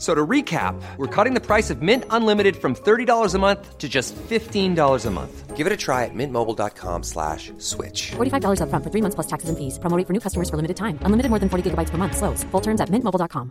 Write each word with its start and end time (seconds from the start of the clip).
So 0.00 0.14
to 0.14 0.26
recap, 0.26 0.80
we're 0.96 1.24
cutting 1.24 1.34
the 1.34 1.46
price 1.46 1.68
of 1.68 1.82
Mint 1.82 2.04
Unlimited 2.08 2.56
from 2.56 2.74
$30 2.74 3.34
a 3.34 3.38
month 3.38 3.76
to 3.76 3.86
just 3.86 4.16
$15 4.16 5.06
a 5.06 5.10
month. 5.10 5.56
Give 5.56 5.66
it 5.66 5.72
a 5.74 5.76
try 5.76 6.06
at 6.06 6.14
mintmobile.com 6.14 7.02
slash 7.02 7.52
switch. 7.58 8.12
$45 8.16 8.60
upfront 8.62 8.82
for 8.82 8.90
three 8.90 9.02
months 9.02 9.14
plus 9.14 9.26
taxes 9.26 9.50
and 9.50 9.58
fees. 9.58 9.78
Promo 9.78 10.06
for 10.06 10.14
new 10.14 10.20
customers 10.20 10.48
for 10.48 10.56
limited 10.56 10.76
time. 10.78 10.98
Unlimited 11.04 11.28
more 11.28 11.38
than 11.38 11.50
40 11.50 11.70
gigabytes 11.70 11.90
per 11.90 11.98
month. 11.98 12.16
Slows. 12.16 12.44
Full 12.50 12.62
terms 12.62 12.80
at 12.80 12.88
mintmobile.com. 12.88 13.50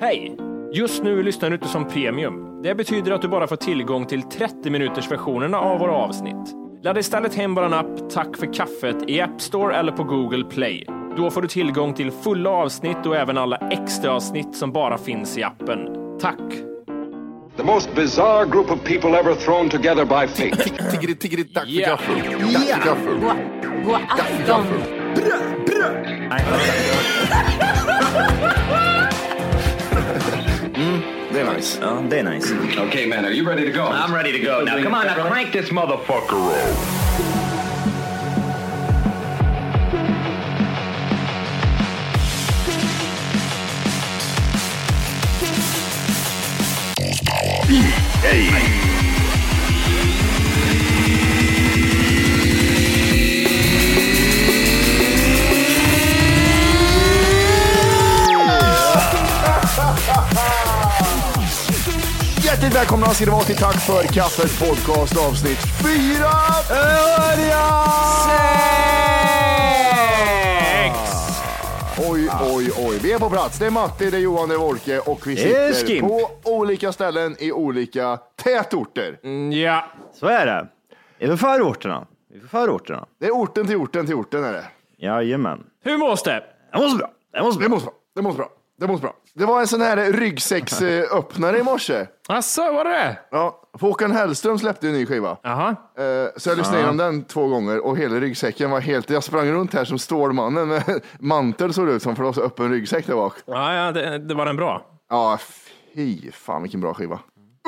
Hej! 0.00 0.36
Just 0.72 1.02
nu 1.02 1.22
lyssnar 1.22 1.50
du 1.50 1.54
inte 1.56 1.68
som 1.68 1.88
premium. 1.88 2.62
Det 2.62 2.74
betyder 2.74 3.12
att 3.12 3.22
du 3.22 3.28
bara 3.28 3.46
får 3.46 3.56
tillgång 3.56 4.06
till 4.06 4.22
30 4.22 4.70
minuters 4.70 5.10
versionerna 5.10 5.58
av 5.58 5.78
våra 5.78 5.92
avsnitt. 5.92 6.54
Ladda 6.82 7.00
istället 7.00 7.34
hem 7.34 7.54
vår 7.54 7.74
app 7.74 8.10
Tack 8.10 8.36
för 8.36 8.54
kaffet 8.54 8.96
i 9.10 9.20
App 9.20 9.40
Store 9.40 9.76
eller 9.76 9.92
på 9.92 10.04
Google 10.04 10.44
Play. 10.44 10.86
Då 11.18 11.30
får 11.30 11.42
du 11.42 11.48
tillgång 11.48 11.94
till 11.94 12.10
fulla 12.10 12.50
avsnitt 12.50 13.06
och 13.06 13.16
även 13.16 13.38
alla 13.38 13.56
extra 13.56 14.12
avsnitt 14.12 14.56
som 14.56 14.72
bara 14.72 14.98
finns 14.98 15.38
i 15.38 15.42
appen. 15.42 15.88
Tack! 16.20 16.38
The 17.56 17.62
most 17.62 17.94
bizarre 17.94 18.46
group 18.46 18.70
of 18.70 18.84
people 18.84 19.18
ever 19.18 19.34
thrown 19.34 19.68
together 19.68 20.04
by 20.04 20.26
fate. 20.28 20.56
Tiggeri, 20.90 21.14
tiggeri, 21.14 21.42
dack 21.42 21.64
för 21.64 21.80
gaffel. 21.80 22.14
Dack 22.52 22.62
för 22.62 22.84
gaffel. 22.86 23.20
God 23.84 23.96
afton! 24.08 24.66
Det 31.32 31.40
är 31.40 31.54
nice. 31.54 31.78
Ja, 31.82 32.02
det 32.10 32.18
är 32.18 32.24
nice. 32.24 32.54
okay, 32.88 33.06
man, 33.06 33.24
are 33.24 33.30
you 33.30 33.48
ready 33.48 33.72
to 33.72 33.78
go? 33.78 33.84
I'm 33.84 34.14
ready 34.14 34.32
to 34.32 34.46
go. 34.46 34.64
Now, 34.64 34.82
come 34.82 34.94
on, 34.94 35.06
now 35.06 35.28
crank 35.28 35.52
this 35.52 35.70
motherfucker 35.70 36.36
up. 36.36 37.07
Hjärtligt 62.44 62.74
välkomna 62.74 63.14
ska 63.14 63.24
det 63.24 63.30
vara 63.30 63.44
till 63.44 63.56
Tack 63.56 63.80
för 63.80 64.02
kaffet 64.02 64.58
podcast 64.58 65.16
avsnitt 65.16 65.58
4. 65.82 66.30
Oj, 72.00 72.28
oj, 72.54 72.70
oj. 72.88 72.98
Vi 73.02 73.12
är 73.12 73.18
på 73.18 73.30
plats. 73.30 73.58
Det 73.58 73.66
är 73.66 73.70
Matti, 73.70 74.10
det 74.10 74.16
är 74.16 74.20
Johan, 74.20 74.48
det 74.48 74.54
är 74.54 74.58
Wolke 74.58 74.98
och 74.98 75.26
vi 75.26 75.34
Det 75.34 75.74
sitter 75.74 76.00
på 76.00 76.30
olika 76.44 76.92
ställen 76.92 77.36
i 77.38 77.52
olika 77.52 78.16
tätorter. 78.36 79.18
Ja, 79.52 79.84
Så 80.14 80.26
är 80.26 80.46
det. 80.46 80.66
Det 81.18 81.24
är 81.24 81.28
för 81.28 81.36
förorterna. 81.36 82.06
Det 82.30 82.36
är 82.36 82.40
för 82.40 82.48
förorterna. 82.48 83.06
Det 83.20 83.26
är 83.26 83.30
orten 83.30 83.66
till 83.66 83.76
orten 83.76 84.06
till 84.06 84.14
orten 84.14 84.44
är 84.44 84.52
det. 84.52 84.64
Jajamän. 84.96 85.64
hur 85.84 85.98
mås 85.98 86.22
det? 86.22 86.44
Det 86.72 86.78
måste 86.78 86.98
bra. 86.98 87.10
Det 87.32 87.42
måste 87.42 87.62
Det 87.62 87.68
bra. 87.68 87.74
måste 87.76 87.86
bra. 87.86 87.94
Det 88.14 88.22
måste 88.22 88.38
bra. 88.38 88.48
Det 88.80 88.86
måste 88.86 89.02
bra. 89.02 89.14
Det 89.34 89.44
var 89.44 89.60
en 89.60 89.66
sån 89.66 89.80
här 89.80 90.12
ryggsäcksöppnare 90.12 91.58
i 91.58 91.62
morse. 91.62 92.06
Asså, 92.28 92.72
var 92.72 92.84
det 92.84 92.90
det? 92.90 93.18
Ja, 93.30 93.62
Håkan 93.80 94.10
Hellström 94.12 94.58
släppte 94.58 94.86
en 94.86 94.92
ny 94.92 95.06
skiva. 95.06 95.36
Jaha. 95.42 95.68
Eh, 95.98 96.04
Så 96.36 96.50
jag 96.50 96.58
lyssnade 96.58 96.78
igenom 96.78 96.96
den 96.96 97.24
två 97.24 97.48
gånger 97.48 97.86
och 97.86 97.98
hela 97.98 98.16
ryggsäcken 98.20 98.70
var 98.70 98.80
helt, 98.80 99.10
jag 99.10 99.24
sprang 99.24 99.50
runt 99.52 99.74
här 99.74 99.84
som 99.84 99.98
Stålmannen 99.98 100.68
med 100.68 100.82
mantel 101.18 101.72
såg 101.74 101.86
det 101.86 101.92
ut 101.92 102.02
som 102.02 102.16
för 102.16 102.22
det 102.22 102.26
var 102.26 102.32
så 102.32 102.42
öppen 102.42 102.70
ryggsäck 102.70 103.06
där 103.06 103.14
bak. 103.14 103.34
Ja, 103.46 103.74
ja 103.74 103.92
det, 103.92 104.18
det 104.18 104.34
var 104.34 104.46
den 104.46 104.56
bra. 104.56 104.86
Ja, 105.10 105.38
fy 105.94 106.30
fan 106.32 106.62
vilken 106.62 106.80
bra 106.80 106.94
skiva. 106.94 107.18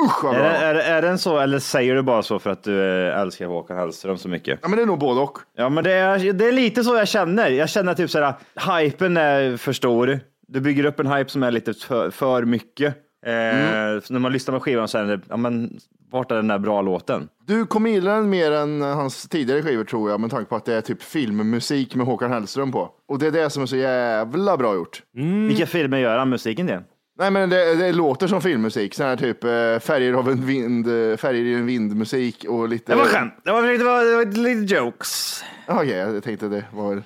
Usch 0.05 0.23
vad 0.23 0.35
Är, 0.35 0.39
bra. 0.39 0.49
det- 0.49 0.57
är, 0.57 0.73
det- 0.73 0.83
är 0.83 1.01
den 1.01 1.17
så, 1.19 1.37
eller 1.39 1.59
säger 1.59 1.95
du 1.95 2.01
bara 2.01 2.23
så 2.23 2.39
för 2.39 2.49
att 2.49 2.63
du 2.63 3.07
eh, 3.09 3.19
älskar 3.21 3.45
Håkan 3.45 3.77
Hellström 3.77 4.17
så 4.17 4.29
mycket? 4.29 4.59
Ja 4.61 4.67
men 4.67 4.77
det 4.77 4.83
är 4.83 4.87
nog 4.87 4.99
både 4.99 5.21
och. 5.21 5.37
Ja, 5.57 5.69
men 5.69 5.83
det 5.83 5.91
är, 5.93 6.33
det 6.33 6.47
är 6.47 6.51
lite 6.51 6.83
så 6.83 6.95
jag 6.95 7.07
känner. 7.07 7.49
Jag 7.49 7.69
känner 7.69 7.93
typ 7.93 8.09
såhär, 8.09 8.33
hypen 8.79 9.17
är 9.17 9.57
för 9.57 9.73
stor. 9.73 10.19
Du 10.47 10.59
bygger 10.61 10.85
upp 10.85 10.99
en 10.99 11.07
hype 11.07 11.29
som 11.29 11.43
är 11.43 11.51
lite 11.51 11.73
för, 11.73 12.09
för 12.09 12.43
mycket. 12.45 12.95
Eh, 13.25 14.01
så 14.01 14.13
när 14.13 14.19
man 14.19 14.31
lyssnar 14.31 14.53
på 14.53 14.59
skivan 14.59 14.87
så 14.87 14.97
är 14.97 15.03
det, 15.03 15.19
ja 15.29 15.37
men 15.37 15.79
vart 16.11 16.31
är 16.31 16.35
den 16.35 16.47
där 16.47 16.59
bra 16.59 16.81
låten? 16.81 17.29
Du 17.45 17.65
kommer 17.65 17.89
gilla 17.89 18.15
den 18.15 18.29
mer 18.29 18.51
än 18.51 18.81
hans 18.81 19.27
tidigare 19.29 19.61
skivor 19.63 19.83
tror 19.83 20.09
jag 20.09 20.19
med 20.19 20.31
tanke 20.31 20.49
på 20.49 20.55
att 20.55 20.65
det 20.65 20.73
är 20.73 20.81
typ 20.81 21.03
filmmusik 21.03 21.95
med 21.95 22.05
Håkan 22.05 22.31
Hellström 22.31 22.71
på. 22.71 22.89
Och 23.07 23.19
det 23.19 23.27
är 23.27 23.31
det 23.31 23.49
som 23.49 23.63
är 23.63 23.67
så 23.67 23.75
jävla 23.75 24.57
bra 24.57 24.75
gjort. 24.75 25.03
Vilka 25.47 25.65
filmer 25.65 25.97
gör 25.97 26.17
han 26.17 26.29
musiken 26.29 26.67
till? 26.67 26.79
Nej 27.19 27.31
men 27.31 27.49
det, 27.49 27.75
det 27.75 27.91
låter 27.91 28.27
som 28.27 28.41
filmmusik, 28.41 28.93
sån 28.93 29.05
här 29.05 29.15
typ 29.15 29.43
eh, 29.43 29.79
färger 29.79 30.13
av 30.13 30.29
en 30.29 30.45
vind, 30.45 30.87
eh, 30.87 31.17
färger 31.17 31.43
i 31.43 31.53
en 31.53 31.65
vindmusik 31.65 32.45
och 32.49 32.69
lite... 32.69 32.91
Det 32.91 32.97
var 32.97 33.05
skämt. 33.05 33.33
Det 33.43 33.51
var, 33.51 33.61
det 33.61 33.83
var, 33.83 34.05
det 34.05 34.15
var 34.15 34.25
lite 34.25 34.75
jokes. 34.75 35.43
Okej, 35.67 35.89
jag 35.89 36.23
tänkte 36.23 36.47
det 36.47 36.63
var... 36.71 37.03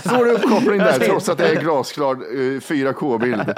Stor 0.00 0.28
uppkoppling 0.28 0.78
där, 0.78 0.98
trots 1.06 1.28
att 1.28 1.38
det 1.38 1.48
är 1.48 1.60
glasklar 1.60 2.12
eh, 2.12 2.60
4K-bild. 2.60 3.54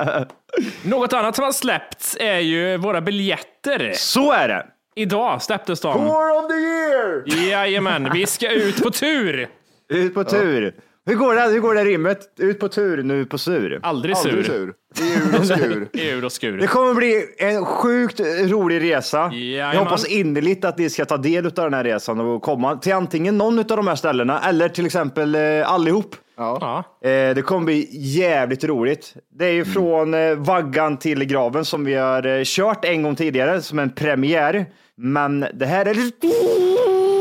Något 0.82 1.12
annat 1.12 1.36
som 1.36 1.44
har 1.44 1.52
släppts 1.52 2.16
är 2.20 2.38
ju 2.38 2.76
våra 2.76 3.00
biljetter. 3.00 3.92
Så 3.94 4.32
är 4.32 4.48
det. 4.48 4.66
Idag 4.94 5.42
släpptes 5.42 5.80
de. 5.80 5.92
Tour 5.92 6.38
of 6.38 6.48
the 6.48 6.54
year! 6.54 7.50
Jajamän, 7.50 8.10
vi 8.12 8.26
ska 8.26 8.50
ut 8.50 8.82
på 8.82 8.90
tur. 8.90 9.48
Ut 9.88 10.14
på 10.14 10.24
tur. 10.24 10.74
Hur 11.10 11.16
går 11.16 11.34
det? 11.34 11.40
Hur 11.40 11.60
går 11.60 11.74
det 11.74 11.84
rimmet? 11.84 12.20
Ut 12.38 12.60
på 12.60 12.68
tur, 12.68 13.02
nu 13.02 13.24
på 13.24 13.38
sur. 13.38 13.80
Aldrig 13.82 14.16
sur. 14.16 14.28
Aldrig 14.28 14.46
sur. 14.46 14.74
I 15.00 15.12
ur 15.14 15.38
och 15.40 15.46
skur. 15.46 15.88
I 16.00 16.10
ur 16.10 16.24
och 16.24 16.32
skur. 16.32 16.58
Det 16.58 16.66
kommer 16.66 16.94
bli 16.94 17.24
en 17.38 17.64
sjukt 17.64 18.20
rolig 18.20 18.82
resa. 18.82 19.30
Jajamän. 19.32 19.74
Jag 19.76 19.84
hoppas 19.84 20.06
innerligt 20.06 20.64
att 20.64 20.78
ni 20.78 20.90
ska 20.90 21.04
ta 21.04 21.16
del 21.16 21.46
av 21.46 21.52
den 21.52 21.74
här 21.74 21.84
resan 21.84 22.20
och 22.20 22.42
komma 22.42 22.76
till 22.76 22.92
antingen 22.92 23.38
någon 23.38 23.58
av 23.58 23.64
de 23.64 23.86
här 23.86 23.94
ställena 23.94 24.40
eller 24.40 24.68
till 24.68 24.86
exempel 24.86 25.34
eh, 25.34 25.72
allihop. 25.72 26.16
Ja. 26.36 26.84
Eh, 27.02 27.08
det 27.08 27.44
kommer 27.44 27.64
bli 27.64 27.88
jävligt 27.92 28.64
roligt. 28.64 29.14
Det 29.38 29.46
är 29.46 29.52
ju 29.52 29.64
från 29.64 30.14
eh, 30.14 30.34
vaggan 30.34 30.96
till 30.96 31.24
graven 31.24 31.64
som 31.64 31.84
vi 31.84 31.94
har 31.94 32.44
kört 32.44 32.84
en 32.84 33.02
gång 33.02 33.16
tidigare 33.16 33.62
som 33.62 33.78
en 33.78 33.90
premiär. 33.90 34.66
Men 34.96 35.46
det 35.54 35.66
här 35.66 35.86
är 35.86 35.94
lite 35.94 36.28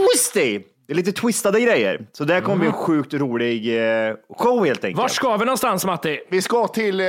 twisty. 0.09 0.59
Det 0.89 0.94
är 0.94 0.95
lite 0.95 1.11
twistade 1.11 1.61
grejer. 1.61 2.07
Så 2.11 2.23
det 2.23 2.33
här 2.33 2.41
kommer 2.41 2.57
bli 2.57 2.67
en 2.67 2.73
sjukt 2.73 3.13
rolig 3.13 3.77
eh, 4.07 4.16
show 4.38 4.66
helt 4.66 4.83
enkelt. 4.83 5.01
Var 5.01 5.07
ska 5.07 5.38
vi 5.38 5.45
någonstans 5.45 5.85
Matti? 5.85 6.19
Vi 6.29 6.41
ska 6.41 6.68
till 6.68 7.00
eh, 7.00 7.06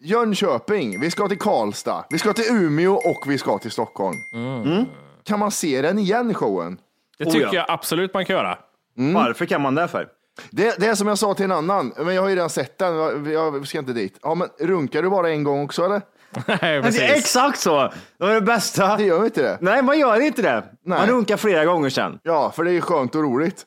Jönköping, 0.00 1.00
vi 1.00 1.10
ska 1.10 1.28
till 1.28 1.38
Karlstad, 1.38 2.04
vi 2.10 2.18
ska 2.18 2.32
till 2.32 2.44
Umeå 2.50 2.92
och 2.92 3.24
vi 3.26 3.38
ska 3.38 3.58
till 3.58 3.70
Stockholm. 3.70 4.16
Mm. 4.34 4.84
Kan 5.24 5.38
man 5.38 5.50
se 5.50 5.82
den 5.82 5.98
igen 5.98 6.34
showen? 6.34 6.78
Det 7.18 7.24
Oh, 7.24 7.32
tycker 7.32 7.46
ja. 7.46 7.54
jag 7.54 7.66
absolut 7.68 8.14
man 8.14 8.24
kan 8.24 8.36
göra. 8.36 8.58
Varför 8.94 9.46
kan 9.46 9.62
man 9.62 9.74
det 9.74 9.88
för? 9.88 10.08
Det, 10.50 10.80
det 10.80 10.86
är 10.86 10.94
som 10.94 11.08
jag 11.08 11.18
sa 11.18 11.34
till 11.34 11.44
en 11.44 11.52
annan, 11.52 11.92
men 11.96 12.14
jag 12.14 12.22
har 12.22 12.28
ju 12.28 12.34
redan 12.34 12.50
sett 12.50 12.78
den, 12.78 12.94
jag, 12.96 13.26
jag 13.26 13.66
ska 13.66 13.78
inte 13.78 13.92
dit. 13.92 14.18
Ja, 14.22 14.34
men 14.34 14.48
runkar 14.60 15.02
du 15.02 15.10
bara 15.10 15.30
en 15.30 15.44
gång 15.44 15.64
också 15.64 15.84
eller? 15.84 16.02
Nej, 16.46 16.58
det 16.60 16.66
är 16.66 16.82
precis. 16.82 17.02
exakt 17.02 17.60
så. 17.60 17.82
Det 18.18 18.24
var 18.26 18.34
det 18.34 18.40
bästa. 18.40 18.96
Det 18.96 19.04
gör 19.04 19.24
inte 19.24 19.42
det. 19.42 19.58
Nej, 19.60 19.82
man 19.82 19.98
gör 19.98 20.20
inte 20.20 20.42
det. 20.42 20.64
Man 20.86 20.98
Nej. 20.98 21.10
runkar 21.10 21.36
flera 21.36 21.64
gånger 21.64 21.90
sen. 21.90 22.18
Ja, 22.22 22.52
för 22.56 22.64
det 22.64 22.72
är 22.72 22.80
skönt 22.80 23.14
och 23.14 23.22
roligt. 23.22 23.64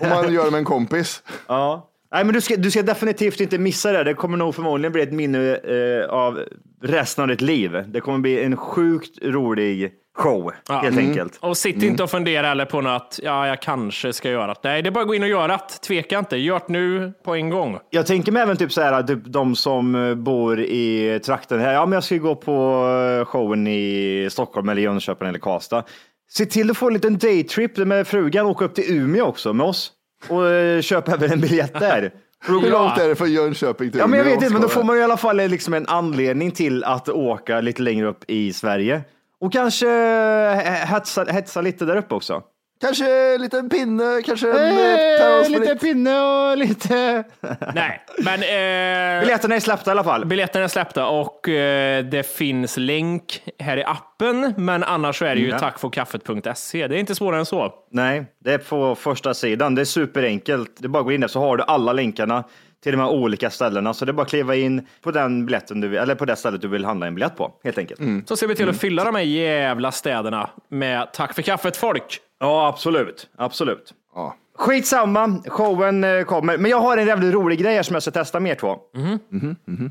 Om 0.00 0.08
man 0.08 0.32
gör 0.32 0.44
det 0.44 0.50
med 0.50 0.58
en 0.58 0.64
kompis. 0.64 1.22
Ja. 1.46 1.86
Nej, 2.12 2.24
men 2.24 2.34
du 2.34 2.40
ska, 2.40 2.56
du 2.56 2.70
ska 2.70 2.82
definitivt 2.82 3.40
inte 3.40 3.58
missa 3.58 3.92
det. 3.92 4.04
Det 4.04 4.14
kommer 4.14 4.36
nog 4.36 4.54
förmodligen 4.54 4.92
bli 4.92 5.02
ett 5.02 5.12
minne 5.12 5.54
eh, 5.56 6.10
av 6.10 6.40
resten 6.82 7.22
av 7.22 7.28
ditt 7.28 7.40
liv. 7.40 7.84
Det 7.86 8.00
kommer 8.00 8.18
bli 8.18 8.44
en 8.44 8.56
sjukt 8.56 9.18
rolig 9.22 9.92
show, 10.18 10.52
Ja. 10.68 10.74
helt 10.78 10.98
enkelt. 10.98 11.38
Och 11.40 11.56
sitt 11.56 11.82
inte 11.82 12.02
och 12.02 12.10
fundera 12.10 12.50
eller 12.50 12.64
på 12.64 12.80
något, 12.80 13.18
ja, 13.22 13.46
jag 13.48 13.62
kanske 13.62 14.12
ska 14.12 14.30
göra 14.30 14.46
det. 14.46 14.60
Nej, 14.64 14.82
det 14.82 14.88
är 14.88 14.90
bara 14.90 15.00
att 15.00 15.08
gå 15.08 15.14
in 15.14 15.22
och 15.22 15.28
göra 15.28 15.46
det. 15.46 15.58
Tveka 15.86 16.18
inte. 16.18 16.36
Gör 16.36 16.58
det 16.66 16.72
nu 16.72 17.12
på 17.24 17.34
en 17.34 17.50
gång. 17.50 17.78
Jag 17.90 18.06
tänker 18.06 18.32
mig 18.32 18.42
även 18.42 18.56
typ 18.56 18.72
så 18.72 18.80
här, 18.80 19.02
typ 19.02 19.24
de 19.24 19.56
som 19.56 19.94
eh, 19.94 20.14
bor 20.14 20.60
i 20.60 21.20
trakten 21.24 21.60
här, 21.60 21.72
ja 21.72 21.86
men 21.86 21.92
jag 21.92 22.04
ska 22.04 22.16
gå 22.16 22.34
på 22.36 22.84
eh, 23.20 23.24
showen 23.24 23.66
i 23.66 24.28
Stockholm 24.30 24.68
eller 24.68 24.82
Jönköping 24.82 25.28
eller 25.28 25.38
Karlstad. 25.38 25.84
Se 26.30 26.46
till 26.46 26.70
att 26.70 26.76
få 26.76 26.86
en 26.86 26.94
liten 26.94 27.18
daytrip 27.18 27.76
med 27.76 28.06
frugan 28.06 28.44
och 28.46 28.50
åka 28.52 28.64
upp 28.64 28.74
till 28.74 28.96
Umeå 28.96 29.24
också 29.26 29.52
med 29.52 29.66
oss 29.66 29.92
och 30.28 30.48
eh, 30.48 30.80
köpa 30.80 31.12
även 31.12 31.32
en 31.32 31.40
biljett 31.40 31.80
där. 31.80 32.12
Hur 32.46 32.70
långt 32.70 32.98
är 32.98 33.08
det 33.08 33.16
från 33.16 33.32
Jönköping 33.32 33.90
till 33.90 34.00
Ja, 34.00 34.06
men 34.06 34.18
jag 34.18 34.24
vet 34.24 34.34
inte, 34.34 34.52
men 34.52 34.62
då 34.62 34.68
får 34.68 34.82
man 34.84 34.98
i 34.98 35.02
alla 35.02 35.16
fall 35.16 35.36
liksom 35.36 35.74
en 35.74 35.86
anledning 35.88 36.50
till 36.50 36.84
att 36.84 37.08
åka 37.08 37.60
lite 37.60 37.82
längre 37.82 38.06
upp 38.06 38.24
i 38.28 38.52
Sverige. 38.52 39.00
Och 39.40 39.52
kanske 39.52 39.88
eh, 39.90 40.56
hetsa, 40.86 41.24
hetsa 41.24 41.60
lite 41.60 41.84
där 41.84 41.96
uppe 41.96 42.14
också. 42.14 42.42
Kanske 42.80 43.34
en 43.34 43.42
liten 43.42 43.68
pinne, 43.68 44.22
kanske 44.26 44.50
en 44.50 44.56
eh, 44.56 44.90
Eh, 44.90 45.18
terrorsprit. 45.18 45.60
lite 45.60 45.76
pinne 45.76 46.20
och 46.20 46.56
lite... 46.58 47.24
Nej, 47.74 48.00
men... 48.18 48.34
Eh, 48.42 49.20
Biljetterna 49.20 49.54
är 49.54 49.60
släppta 49.60 49.90
i 49.90 49.92
alla 49.92 50.04
fall. 50.04 50.24
Biljetterna 50.26 50.64
är 50.64 50.68
släppta 50.68 51.06
och 51.06 51.48
eh, 51.48 52.04
det 52.04 52.22
finns 52.22 52.76
länk 52.76 53.42
här 53.58 53.76
i 53.76 53.84
appen, 53.84 54.54
men 54.56 54.82
annars 54.84 55.18
så 55.18 55.24
är 55.24 55.34
det 55.34 55.40
ju 55.40 55.48
Ja. 55.48 55.58
tackforkaffet.se. 55.58 56.86
Det 56.86 56.96
är 56.96 56.98
inte 57.00 57.14
svårare 57.14 57.38
än 57.40 57.46
så. 57.46 57.72
Nej, 57.90 58.24
det 58.44 58.52
är 58.52 58.58
på 58.58 58.94
första 58.94 59.34
sidan. 59.34 59.74
Det 59.74 59.80
är 59.80 59.84
superenkelt. 59.84 60.70
Det 60.78 60.86
är 60.86 60.88
bara 60.88 60.98
att 60.98 61.04
gå 61.04 61.12
in 61.12 61.20
där 61.20 61.28
så 61.28 61.40
har 61.40 61.56
du 61.56 61.64
alla 61.66 61.92
länkarna 61.92 62.44
till 62.82 62.92
de 62.92 62.98
här 63.00 63.08
olika 63.08 63.50
ställena. 63.50 63.94
Så 63.94 64.04
det 64.04 64.10
är 64.10 64.12
bara 64.12 64.22
att 64.22 64.28
kliva 64.28 64.54
in 64.56 64.86
på 65.02 65.10
den 65.10 65.46
biljetten 65.46 65.80
du 65.80 65.88
vill, 65.88 65.98
eller 65.98 66.14
på 66.14 66.24
det 66.24 66.36
stället 66.36 66.60
du 66.60 66.68
vill 66.68 66.84
handla 66.84 67.06
en 67.06 67.14
biljett 67.14 67.36
på, 67.36 67.52
helt 67.64 67.78
enkelt. 67.78 68.28
Så 68.28 68.36
ser 68.36 68.46
vi 68.46 68.54
till 68.54 68.68
att 68.68 68.78
fylla 68.78 69.04
de 69.04 69.14
här 69.14 69.22
jävla 69.22 69.92
städerna 69.92 70.50
med 70.68 71.12
tack 71.12 71.34
för 71.34 71.42
kaffet 71.42 71.76
folk. 71.76 72.20
Ja, 72.40 72.68
absolut. 72.68 73.28
Absolut. 73.36 73.94
Ja. 74.14 74.36
Skitsamma, 74.58 75.42
showen 75.46 76.04
eh, 76.04 76.22
kommer. 76.24 76.58
Men 76.58 76.70
jag 76.70 76.80
har 76.80 76.96
en 76.96 77.06
jävligt 77.06 77.34
rolig 77.34 77.58
grej 77.58 77.74
här 77.74 77.82
som 77.82 77.94
jag 77.94 78.02
ska 78.02 78.10
testa 78.10 78.40
mer 78.40 78.54
två. 78.54 78.78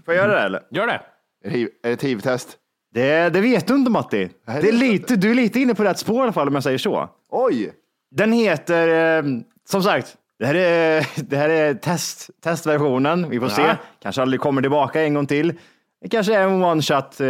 Får 0.06 0.13
jag 0.13 0.15
göra 0.15 0.35
det 0.39 0.42
eller? 0.45 0.62
Gör 0.71 0.88
det. 0.88 1.01
Är 1.45 1.50
det 1.50 1.56
hiv- 1.57 1.69
är 1.83 1.88
det 1.88 1.94
ett 1.94 2.03
hiv-test? 2.03 2.57
Det, 2.94 3.30
det 3.30 3.42
vet 3.42 3.68
du 3.68 3.75
inte 3.75 3.92
Matti. 3.92 4.30
Nej, 4.47 4.62
Det 4.62 4.68
är 4.68 4.71
det- 4.71 4.77
lite, 4.77 5.15
du 5.15 5.31
är 5.31 5.35
lite 5.35 5.59
inne 5.59 5.75
på 5.75 5.83
rätt 5.83 6.00
spår 6.00 6.18
i 6.19 6.21
alla 6.21 6.33
fall 6.33 6.47
om 6.47 6.53
jag 6.53 6.63
säger 6.63 6.77
så. 6.77 7.09
Oj! 7.31 7.71
Den 8.12 8.31
heter, 8.33 9.18
eh, 9.18 9.24
som 9.69 9.83
sagt, 9.83 10.15
det 10.39 10.45
här 10.45 10.56
är, 10.56 11.07
det 11.15 11.38
här 11.38 11.50
är 11.50 11.74
test, 11.74 12.30
testversionen. 12.44 13.30
Vi 13.30 13.39
får 13.39 13.50
se. 13.50 13.62
Ja. 13.62 13.75
Kanske 14.01 14.21
aldrig 14.21 14.41
kommer 14.41 14.62
tillbaka 14.62 15.01
en 15.01 15.13
gång 15.13 15.27
till. 15.27 15.53
Det 16.01 16.09
kanske 16.09 16.36
är 16.36 16.44
en 16.44 16.63
one 16.63 16.81
shot 16.81 17.19
eh, 17.21 17.27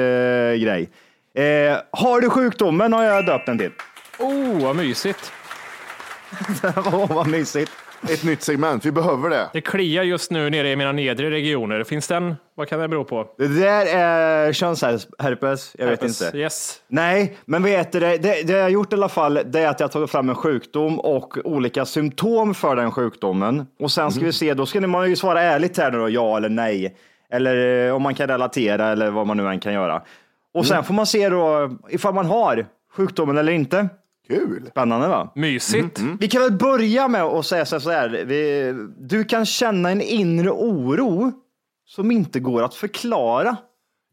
grej. 0.63 0.89
Eh, 1.35 1.77
har 1.91 2.21
du 2.21 2.29
sjukdomen 2.29 2.93
har 2.93 3.03
jag 3.03 3.25
döpt 3.25 3.45
den 3.45 3.57
till. 3.57 3.71
Oh, 4.19 4.63
vad 4.63 4.75
mysigt. 4.75 5.31
Åh, 6.75 7.13
vad 7.15 7.27
mysigt. 7.27 7.71
Ett 8.03 8.23
nytt 8.23 8.41
segment, 8.41 8.85
vi 8.85 8.91
behöver 8.91 9.29
det. 9.29 9.49
Det 9.53 9.61
kliar 9.61 10.03
just 10.03 10.31
nu 10.31 10.49
nere 10.49 10.69
i 10.69 10.75
mina 10.75 10.91
nedre 10.91 11.29
regioner. 11.29 11.83
Finns 11.83 12.07
den? 12.07 12.35
Vad 12.55 12.67
kan 12.67 12.79
det 12.79 12.87
bero 12.87 13.03
på? 13.03 13.27
Det 13.37 13.47
där 13.47 13.85
är 13.85 14.53
könsherpes. 14.53 15.75
Jag 15.77 15.87
vet 15.87 16.01
Herpes. 16.01 16.21
inte. 16.21 16.37
Yes. 16.37 16.81
Nej, 16.87 17.37
men 17.45 17.63
vet 17.63 17.91
du 17.91 17.99
det, 17.99 18.17
det, 18.17 18.47
det 18.47 18.53
jag 18.53 18.63
har 18.63 18.69
gjort 18.69 18.93
i 18.93 18.95
alla 18.95 19.09
fall, 19.09 19.39
det 19.45 19.59
är 19.59 19.67
att 19.67 19.79
jag 19.79 19.87
har 19.87 19.91
tagit 19.91 20.11
fram 20.11 20.29
en 20.29 20.35
sjukdom 20.35 20.99
och 20.99 21.37
olika 21.43 21.85
symptom 21.85 22.53
för 22.53 22.75
den 22.75 22.91
sjukdomen. 22.91 23.67
Och 23.79 23.91
sen 23.91 24.11
ska 24.11 24.25
vi 24.25 24.33
se, 24.33 24.53
då 24.53 24.65
ska 24.65 24.81
man 24.81 25.09
ju 25.09 25.15
svara 25.15 25.41
ärligt 25.41 25.77
här 25.77 25.91
nu 25.91 25.97
då, 25.97 26.09
ja 26.09 26.37
eller 26.37 26.49
nej. 26.49 26.95
Eller 27.31 27.87
eh, 27.87 27.95
om 27.95 28.01
man 28.01 28.15
kan 28.15 28.27
relatera 28.27 28.87
eller 28.87 29.11
vad 29.11 29.27
man 29.27 29.37
nu 29.37 29.47
än 29.47 29.59
kan 29.59 29.73
göra. 29.73 30.01
Och 30.53 30.65
sen 30.65 30.83
får 30.83 30.93
man 30.93 31.05
se 31.05 31.29
då 31.29 31.71
ifall 31.89 32.13
man 32.13 32.25
har 32.25 32.65
sjukdomen 32.95 33.37
eller 33.37 33.51
inte. 33.51 33.89
Kul! 34.29 34.67
Spännande 34.71 35.07
va? 35.07 35.31
Mysigt. 35.35 35.99
Vi 36.19 36.27
kan 36.27 36.41
väl 36.41 36.51
börja 36.51 37.07
med 37.07 37.23
att 37.23 37.45
säga 37.45 37.65
så 37.65 37.89
här. 37.91 38.09
Vi, 38.09 38.73
du 38.97 39.23
kan 39.23 39.45
känna 39.45 39.91
en 39.91 40.01
inre 40.01 40.49
oro 40.51 41.31
som 41.85 42.11
inte 42.11 42.39
går 42.39 42.63
att 42.63 42.75
förklara. 42.75 43.57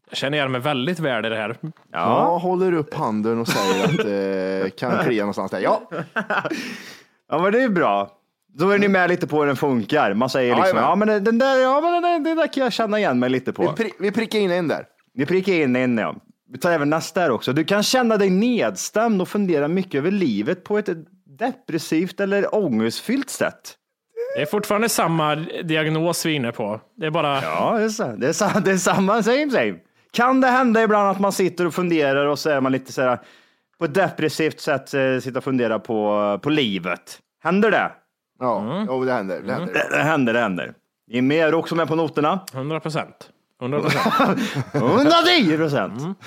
Jag 0.09 0.17
känner 0.17 0.37
igen 0.37 0.51
mig 0.51 0.61
väldigt 0.61 0.99
väl 0.99 1.25
i 1.25 1.29
det 1.29 1.35
här. 1.35 1.57
Jag 1.91 2.39
håller 2.39 2.73
upp 2.73 2.93
handen 2.93 3.39
och 3.39 3.47
säger 3.47 3.85
att 3.85 3.97
det 3.97 4.75
kan 4.79 5.03
klia 5.03 5.21
någonstans 5.23 5.51
där. 5.51 5.59
Ja, 5.59 5.89
Ja, 7.29 7.39
men 7.41 7.51
det 7.51 7.63
är 7.63 7.69
bra. 7.69 8.11
Då 8.53 8.69
är 8.69 8.79
ni 8.79 8.87
med 8.87 9.09
lite 9.09 9.27
på 9.27 9.39
hur 9.39 9.47
den 9.47 9.55
funkar. 9.55 10.13
Man 10.13 10.29
säger 10.29 10.55
liksom, 10.55 10.63
Jajamän. 10.77 10.83
ja 10.83 10.95
men 10.95 11.23
den 11.23 11.37
där, 11.37 11.55
ja 11.57 11.81
men 11.81 11.93
den 11.93 12.01
där, 12.01 12.19
den 12.19 12.37
där 12.37 12.47
kan 12.53 12.63
jag 12.63 12.73
känna 12.73 12.99
igen 12.99 13.19
mig 13.19 13.29
lite 13.29 13.51
vi, 13.51 13.55
på. 13.55 13.63
pri- 13.63 13.91
vi 13.99 14.11
prickar 14.11 14.39
in 14.39 14.51
en 14.51 14.67
där. 14.67 14.85
Vi 15.13 15.25
prickar 15.25 15.53
in 15.53 15.75
en 15.75 15.97
ja. 15.97 16.15
Vi 16.49 16.57
tar 16.57 16.71
även 16.71 16.89
nästa 16.89 17.21
här 17.21 17.31
också. 17.31 17.53
Du 17.53 17.63
kan 17.63 17.83
känna 17.83 18.17
dig 18.17 18.29
nedstämd 18.29 19.21
och 19.21 19.27
fundera 19.27 19.67
mycket 19.67 19.95
över 19.95 20.11
livet 20.11 20.63
på 20.63 20.77
ett 20.77 20.89
depressivt 21.39 22.19
eller 22.19 22.55
ångestfyllt 22.55 23.29
sätt. 23.29 23.73
Det 24.35 24.41
är 24.41 24.45
fortfarande 24.45 24.89
samma 24.89 25.35
diagnos 25.63 26.25
vi 26.25 26.31
är 26.31 26.35
inne 26.35 26.51
på. 26.51 26.81
Det 26.97 27.05
är 27.05 27.11
bara... 27.11 27.41
Ja, 27.41 27.77
det 27.77 27.83
är, 27.83 27.89
så. 27.89 28.03
Det, 28.17 28.27
är 28.27 28.33
sa- 28.33 28.59
det 28.59 28.71
är 28.71 28.77
samma, 28.77 29.23
same 29.23 29.49
same. 29.51 29.75
Kan 30.11 30.41
det 30.41 30.47
hända 30.47 30.83
ibland 30.83 31.09
att 31.09 31.19
man 31.19 31.31
sitter 31.31 31.65
och 31.67 31.73
funderar 31.73 32.25
och 32.25 32.39
så 32.39 32.49
är 32.49 32.61
man 32.61 32.71
lite 32.71 32.91
så 32.93 33.01
här 33.01 33.19
på 33.79 33.85
ett 33.85 33.93
depressivt 33.93 34.59
sätt 34.59 34.93
eh, 34.93 35.19
sitter 35.19 35.37
och 35.37 35.43
funderar 35.43 35.79
på, 35.79 36.39
på 36.43 36.49
livet? 36.49 37.19
Händer 37.43 37.71
det? 37.71 37.91
Ja, 38.39 38.85
jo, 38.87 39.05
det 39.05 39.13
händer. 39.13 39.41
Det 39.41 39.53
händer. 39.53 39.73
Det, 39.73 39.97
det 39.97 40.03
händer, 40.03 40.33
det 40.33 40.39
händer. 40.39 40.73
Jimmy, 41.11 41.35
är 41.37 41.51
du 41.51 41.57
också 41.57 41.75
med 41.75 41.87
på 41.87 41.95
noterna? 41.95 42.39
100 42.53 42.79
procent. 42.79 43.29
100 43.61 43.81
procent. 43.81 44.39
110 44.73 45.57
procent. 45.57 46.17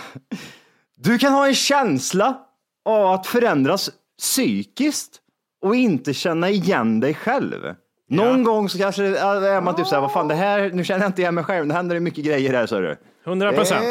Du 0.96 1.18
kan 1.18 1.32
ha 1.32 1.46
en 1.46 1.54
känsla 1.54 2.38
av 2.84 3.06
att 3.12 3.26
förändras 3.26 3.90
psykiskt 4.18 5.20
och 5.64 5.76
inte 5.76 6.14
känna 6.14 6.50
igen 6.50 7.00
dig 7.00 7.14
själv. 7.14 7.74
Någon 8.08 8.44
gång 8.44 8.68
så 8.68 8.78
kanske 8.78 9.02
det- 9.02 9.18
är 9.18 9.60
man 9.60 9.76
typ 9.76 9.86
såhär, 9.86 10.02
vad 10.02 10.12
fan 10.12 10.28
det 10.28 10.34
här, 10.34 10.70
nu 10.74 10.84
känner 10.84 11.00
jag 11.04 11.08
inte 11.08 11.22
igen 11.22 11.34
mig 11.34 11.44
själv, 11.44 11.66
det 11.68 11.74
händer 11.74 11.94
det 11.94 12.00
mycket 12.00 12.24
grejer 12.24 12.52
här 12.52 12.66
så 12.66 12.80
du. 12.80 12.96
100 13.26 13.52
procent. 13.52 13.84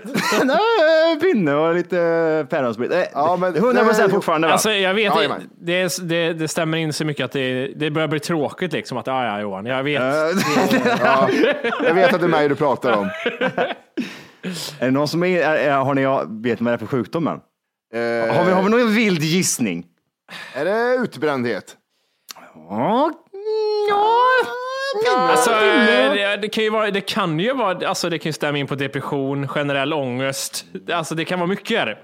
Nej, 0.44 1.20
Pinne 1.20 1.54
och 1.56 1.76
lite 1.76 2.48
päronsprit. 2.50 2.92
Eh, 2.92 3.04
Ja, 3.14 3.38
men- 3.38 3.56
100 3.56 3.84
procent 3.86 4.12
fortfarande 4.14 4.48
va? 4.48 4.54
Alltså, 4.54 4.72
jag 4.72 4.94
vet, 4.94 5.16
Jajamän. 5.16 5.50
det, 5.62 5.98
det, 6.10 6.34
det 6.34 6.48
stämmer 6.48 6.78
in 6.78 6.94
så 6.94 7.06
mycket 7.06 7.26
att 7.26 7.32
det, 7.32 7.68
det 7.76 7.92
börjar 7.92 8.08
bli 8.08 8.20
tråkigt 8.20 8.74
liksom. 8.74 8.98
Att, 8.98 9.08
ja, 9.08 9.26
ja, 9.26 9.42
Johan, 9.42 9.66
jag 9.66 9.84
vet. 9.84 10.02
Ja, 11.04 11.30
jag 11.84 11.94
vet 11.94 12.14
att 12.14 12.20
det 12.20 12.26
är 12.26 12.30
mig 12.30 12.50
du 12.50 12.56
pratar 12.56 12.92
om. 12.98 13.06
är 14.80 14.86
det 14.86 14.92
någon 14.92 15.08
som 15.08 15.24
är, 15.24 15.42
är, 15.42 15.56
är, 15.56 15.72
har 15.78 15.94
ni, 15.94 16.02
vet 16.50 16.62
vad 16.62 16.72
det 16.72 16.76
är 16.76 16.78
för 16.78 16.86
sjukdomen? 16.86 17.40
Eh, 17.94 18.36
Har 18.36 18.46
vi, 18.46 18.52
har 18.52 18.64
vi 18.64 18.70
någon 18.70 18.94
vild 18.96 19.22
gissning? 19.24 19.86
Är 20.56 20.66
det 20.66 20.96
utbrändhet? 21.04 21.76
Ja, 22.70 23.12
Alltså, 25.30 25.52
det, 25.52 25.58
det, 26.44 26.50
kan 26.50 26.64
ju 26.64 26.70
vara, 26.70 26.92
det 26.92 27.02
kan 27.02 27.40
ju 27.40 27.54
vara, 27.54 27.88
alltså 27.88 28.10
det 28.10 28.20
kan 28.20 28.30
ju 28.30 28.34
stämma 28.34 28.58
in 28.58 28.68
på 28.68 28.76
depression, 28.76 29.48
generell 29.48 29.94
ångest. 29.94 30.66
Alltså 30.94 31.16
det 31.16 31.26
kan 31.26 31.40
vara 31.40 31.48
mycket. 31.50 31.80
här. 31.80 31.98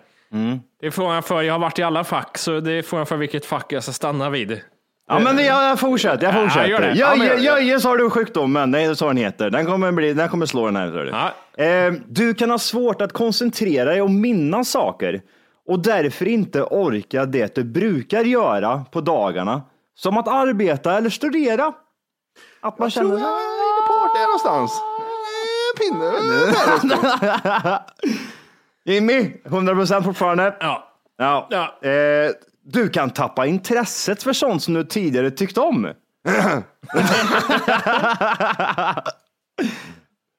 Det 0.81 0.87
är 0.87 0.91
frågan 0.91 1.23
för, 1.23 1.41
jag 1.41 1.53
har 1.53 1.59
varit 1.59 1.79
i 1.79 1.83
alla 1.83 2.03
fack, 2.03 2.37
så 2.37 2.59
det 2.59 2.73
är 2.73 2.81
frågan 2.81 3.05
för 3.05 3.17
vilket 3.17 3.45
fack 3.45 3.65
jag 3.73 3.83
ska 3.83 3.91
stanna 3.91 4.29
vid. 4.29 4.61
Ja, 5.07 5.19
men 5.19 5.37
jag, 5.37 5.63
jag 5.69 5.79
fortsätter. 5.79 6.23
Jag 6.27 6.35
Ja, 6.35 6.41
fortsätter. 6.43 6.81
det. 6.81 6.93
Ja, 6.95 7.15
det. 7.15 7.41
jöje 7.41 7.79
så 7.79 7.89
har 7.89 7.97
du 7.97 8.09
sjukdomen. 8.09 8.71
Det 8.71 8.81
är 8.81 8.93
så 8.93 9.07
den 9.07 9.17
heter. 9.17 9.49
Den 9.49 9.65
kommer, 9.65 9.91
bli, 9.91 10.13
den 10.13 10.29
kommer 10.29 10.45
slå 10.45 10.65
den 10.65 10.75
här. 10.75 10.87
hör 10.91 11.05
du. 11.05 11.11
Ja. 11.57 11.63
Eh, 11.65 11.93
du 12.07 12.33
kan 12.33 12.49
ha 12.51 12.57
svårt 12.57 13.01
att 13.01 13.13
koncentrera 13.13 13.89
dig 13.89 14.01
och 14.01 14.09
minnas 14.11 14.69
saker 14.69 15.21
och 15.67 15.79
därför 15.79 16.27
inte 16.27 16.63
orka 16.63 17.25
det 17.25 17.55
du 17.55 17.63
brukar 17.63 18.23
göra 18.23 18.85
på 18.91 19.01
dagarna. 19.01 19.61
Som 19.95 20.17
att 20.17 20.27
arbeta 20.27 20.97
eller 20.97 21.09
studera. 21.09 21.73
Att 22.61 22.79
man 22.79 22.85
Jag 22.85 22.93
tror 22.93 23.03
känner 23.03 23.21
jag 24.13 24.23
är 24.23 24.27
vart 24.33 24.43
det 24.43 24.49
är 24.49 24.53
någonstans. 24.53 24.81
Pinne. 25.79 26.11
Jimmy, 28.95 29.33
100% 29.45 30.03
fortfarande. 30.03 30.55
Ja. 30.59 30.93
Ja. 31.17 31.47
Ja. 31.49 31.89
Eh, 31.89 32.31
du 32.65 32.89
kan 32.89 33.09
tappa 33.09 33.45
intresset 33.45 34.23
för 34.23 34.33
sånt 34.33 34.63
som 34.63 34.73
du 34.73 34.83
tidigare 34.83 35.31
tyckt 35.31 35.57
om. 35.57 35.85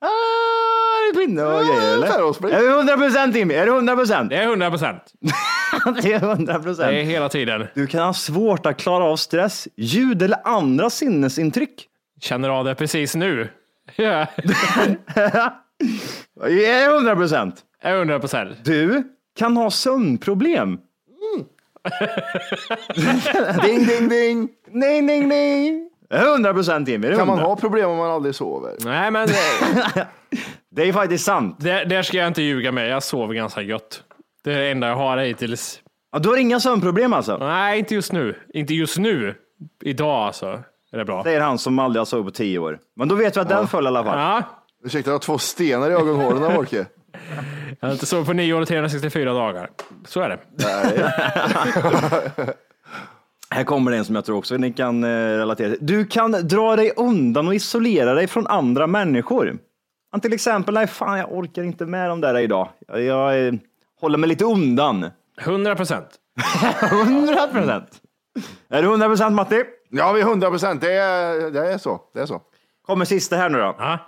ah, 0.00 1.00
det 1.02 1.20
är 1.20 1.26
pinne 1.26 1.42
och 1.42 1.64
grejer 1.66 1.94
eller? 1.94 2.06
Är 2.06 2.62
det 2.62 2.68
100 2.78 2.96
procent 2.96 3.36
Jimmy? 3.36 3.54
Är 3.54 3.66
det 3.66 3.72
100 3.72 3.96
procent? 3.96 4.30
Det 4.30 4.36
är 4.36 4.42
100 4.42 4.70
procent. 4.70 5.02
Det 6.02 6.12
är 6.12 6.22
100 6.22 6.52
Det 6.52 6.58
är 6.58 6.62
procent. 6.62 6.90
hela 6.92 7.28
tiden. 7.28 7.66
Du 7.74 7.86
kan 7.86 8.00
ha 8.06 8.12
svårt 8.14 8.66
att 8.66 8.76
klara 8.78 9.04
av 9.04 9.16
stress, 9.16 9.68
ljud 9.76 10.22
eller 10.22 10.38
andra 10.44 10.90
sinnesintryck. 10.90 11.86
Känner 12.20 12.48
av 12.48 12.64
det 12.64 12.74
precis 12.74 13.14
nu. 13.14 13.48
Ja. 13.97 14.26
Det 16.44 16.66
är 16.66 16.94
100 16.97 17.16
procent. 17.16 17.61
Det 17.82 17.88
är 17.88 17.97
100 17.97 18.20
procent. 18.20 18.64
Du 18.64 19.02
kan 19.38 19.56
ha 19.56 19.70
sömnproblem. 19.70 20.78
Ding, 23.64 23.87
ding, 23.87 24.09
ding. 24.09 24.49
Nej, 24.70 25.02
nej, 25.02 25.20
nej. 25.26 25.87
100 26.14 26.54
procent 26.54 26.88
Jimmy. 26.88 27.09
det 27.09 27.16
Kan 27.16 27.26
man 27.26 27.38
100. 27.38 27.49
ha 27.49 27.56
problem 27.56 27.90
om 27.90 27.97
man 27.97 28.11
aldrig 28.11 28.35
sover? 28.35 28.75
Nej, 28.85 29.11
men 29.11 29.28
eh, 29.28 29.35
Det 30.70 30.88
är 30.88 30.92
faktiskt 30.92 31.25
sant. 31.25 31.56
där, 31.61 31.85
där 31.85 32.02
ska 32.02 32.16
jag 32.16 32.26
inte 32.26 32.42
ljuga 32.42 32.73
med. 32.73 32.88
Jag 32.88 33.02
sover 33.02 33.35
ganska 33.35 33.62
gött. 33.62 34.02
Det 34.44 34.52
är 34.52 34.59
det 34.59 34.70
enda 34.70 34.88
jag 34.88 34.97
har 34.97 35.16
hittills. 35.18 35.80
Ja, 36.12 36.18
du 36.18 36.28
har 36.28 36.37
inga 36.37 36.61
sömnproblem 36.61 37.12
alltså? 37.12 37.37
Nej, 37.38 37.78
inte 37.78 37.94
just 37.94 38.12
nu. 38.12 38.37
Inte 38.54 38.75
just 38.75 38.99
nu. 38.99 39.35
Idag 39.85 40.26
alltså. 40.26 40.62
Är 40.92 40.99
det 40.99 41.04
bra. 41.04 41.23
Säger 41.25 41.40
han 41.40 41.59
som 41.59 41.78
aldrig 41.78 42.00
har 42.00 42.04
sovit 42.04 42.26
på 42.26 42.30
tio 42.30 42.59
år. 42.59 42.78
Men 42.97 43.09
då 43.09 43.14
vet 43.14 43.37
vi 43.37 43.40
att 43.40 43.49
den 43.49 43.66
föll 43.68 43.85
i 43.85 43.87
alla 43.87 44.04
fall. 44.04 44.18
Ja, 44.18 44.42
Ursäkta, 44.85 45.11
jag 45.11 45.14
har 45.14 45.18
två 45.18 45.38
stenar 45.38 45.90
i 45.90 45.92
ögonhålen 45.92 46.54
Folke. 46.54 46.87
jag 47.80 47.88
har 47.88 47.92
inte 47.92 48.06
sovit 48.06 48.26
på 48.26 48.32
nio 48.32 48.54
år 48.54 48.61
och 48.61 48.68
364 48.68 49.32
dagar. 49.32 49.70
Så 50.06 50.20
är 50.20 50.28
det. 50.28 50.38
Här 53.50 53.64
kommer 53.64 53.90
det 53.90 53.97
en 53.97 54.04
som 54.04 54.14
jag 54.14 54.25
tror 54.25 54.37
också 54.37 54.56
ni 54.56 54.73
kan 54.73 55.04
eh, 55.04 55.09
relatera 55.09 55.70
till. 55.70 55.78
Du 55.87 56.04
kan 56.06 56.32
dra 56.32 56.76
dig 56.76 56.92
undan 56.97 57.47
och 57.49 57.54
isolera 57.54 58.14
dig 58.14 58.26
från 58.26 58.47
andra 58.47 58.87
människor. 58.87 59.59
Han 60.11 60.20
till 60.20 60.32
exempel, 60.32 60.75
nej 60.75 60.87
fan 60.87 61.18
jag 61.18 61.32
orkar 61.32 61.62
inte 61.62 61.87
med 61.87 62.09
de 62.11 62.20
där 62.20 62.38
idag. 62.38 62.68
Jag, 62.88 63.02
jag 63.02 63.47
eh, 63.47 63.54
håller 64.00 64.18
mig 64.18 64.28
lite 64.28 64.44
undan. 64.44 65.11
100 65.40 65.76
procent. 65.76 66.09
100 66.82 67.47
procent. 67.47 67.88
Är 68.68 68.82
du 68.82 68.88
100 68.88 69.06
procent 69.06 69.35
Matti? 69.35 69.64
Ja, 69.90 70.12
vi 70.12 70.20
är 70.20 70.25
100 70.25 70.50
procent. 70.50 70.80
Det 70.80 70.92
är, 70.92 71.50
det 71.50 71.73
är 71.73 71.78
så. 71.78 72.00
Det 72.14 72.20
är 72.20 72.26
så. 72.26 72.42
Kommer 72.87 73.04
sista 73.04 73.37
här 73.37 73.50
nu 73.50 73.59
då. 73.59 73.75
Ja. 73.78 73.99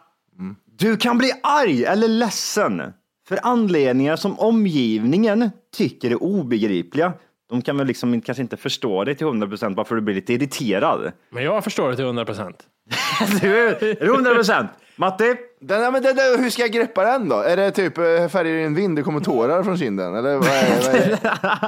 Du 0.79 0.97
kan 0.97 1.19
bli 1.19 1.33
arg 1.43 1.85
eller 1.85 2.09
ledsen 2.09 2.93
för 3.29 3.39
anledningar 3.43 4.17
som 4.17 4.41
omgivningen 4.41 5.51
tycker 5.77 6.11
är 6.11 6.23
obegripliga. 6.23 7.13
De 7.51 7.63
kan 7.63 7.79
väl 7.79 7.87
liksom 7.87 8.21
kanske 8.21 8.43
inte 8.43 8.57
förstå 8.57 9.05
dig 9.05 9.15
till 9.15 9.27
100 9.27 9.47
procent 9.47 9.77
varför 9.77 9.95
du 9.95 10.01
blir 10.01 10.15
lite 10.15 10.33
irriterad. 10.33 11.13
Men 11.31 11.45
jag 11.45 11.65
förstår 11.65 11.91
det 11.91 11.97
till 11.97 12.05
100 12.05 12.25
procent. 12.25 12.57
Du 13.41 13.69
är 13.69 13.85
är 13.85 14.07
du 14.07 14.15
100 14.15 14.35
procent? 14.35 14.71
Matti? 14.97 15.35
Den, 15.61 15.93
men 15.93 16.03
det, 16.03 16.13
det, 16.13 16.43
hur 16.43 16.51
ska 16.51 16.63
jag 16.63 16.71
greppa 16.71 17.05
den 17.05 17.29
då? 17.29 17.37
Är 17.37 17.57
det 17.57 17.71
typ 17.71 17.99
eh, 17.99 18.05
färger 18.29 18.55
i 18.55 18.65
en 18.65 18.75
vind, 18.75 18.97
det 18.97 19.03
kommer 19.03 19.21
tårar 19.21 19.63
från 19.63 19.79
kinden? 19.79 20.15
Eller 20.17 20.37
vad 20.37 20.47
är, 20.47 20.83
vad 20.83 20.95
är, 20.95 21.19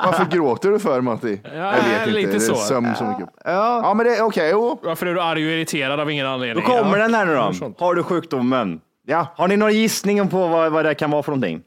varför 0.06 0.24
gråter 0.24 0.70
du 0.70 0.78
för 0.78 1.00
Matti? 1.00 1.40
Ja, 1.44 1.50
jag 1.54 1.72
vet 1.72 2.00
inte. 2.00 2.10
lite 2.10 2.30
det 2.30 2.36
är 2.36 2.38
så. 2.38 2.54
Sömn 2.54 2.94
så 2.98 3.04
mycket. 3.04 3.28
Ja. 3.44 3.80
ja, 3.82 3.94
men 3.94 4.06
det 4.06 4.16
är 4.16 4.22
okej. 4.22 4.50
jo. 4.52 4.80
Varför 4.82 5.06
är 5.06 5.14
du 5.14 5.20
arg 5.20 5.46
och 5.46 5.52
irriterad 5.52 6.00
av 6.00 6.10
ingen 6.10 6.26
Då 6.26 6.32
anledning? 6.32 6.64
kommer 6.64 6.98
ja. 6.98 7.02
den 7.02 7.14
här 7.14 7.26
nu 7.26 7.34
då. 7.34 7.74
Har 7.78 7.94
du 7.94 8.02
sjukdomen? 8.02 8.80
Ja. 9.06 9.26
Har 9.36 9.48
ni 9.48 9.56
några 9.56 9.72
gissningar 9.72 10.24
på 10.24 10.46
vad, 10.48 10.72
vad 10.72 10.84
det 10.84 10.94
kan 10.94 11.10
vara 11.10 11.22
för 11.22 11.30
någonting? 11.32 11.62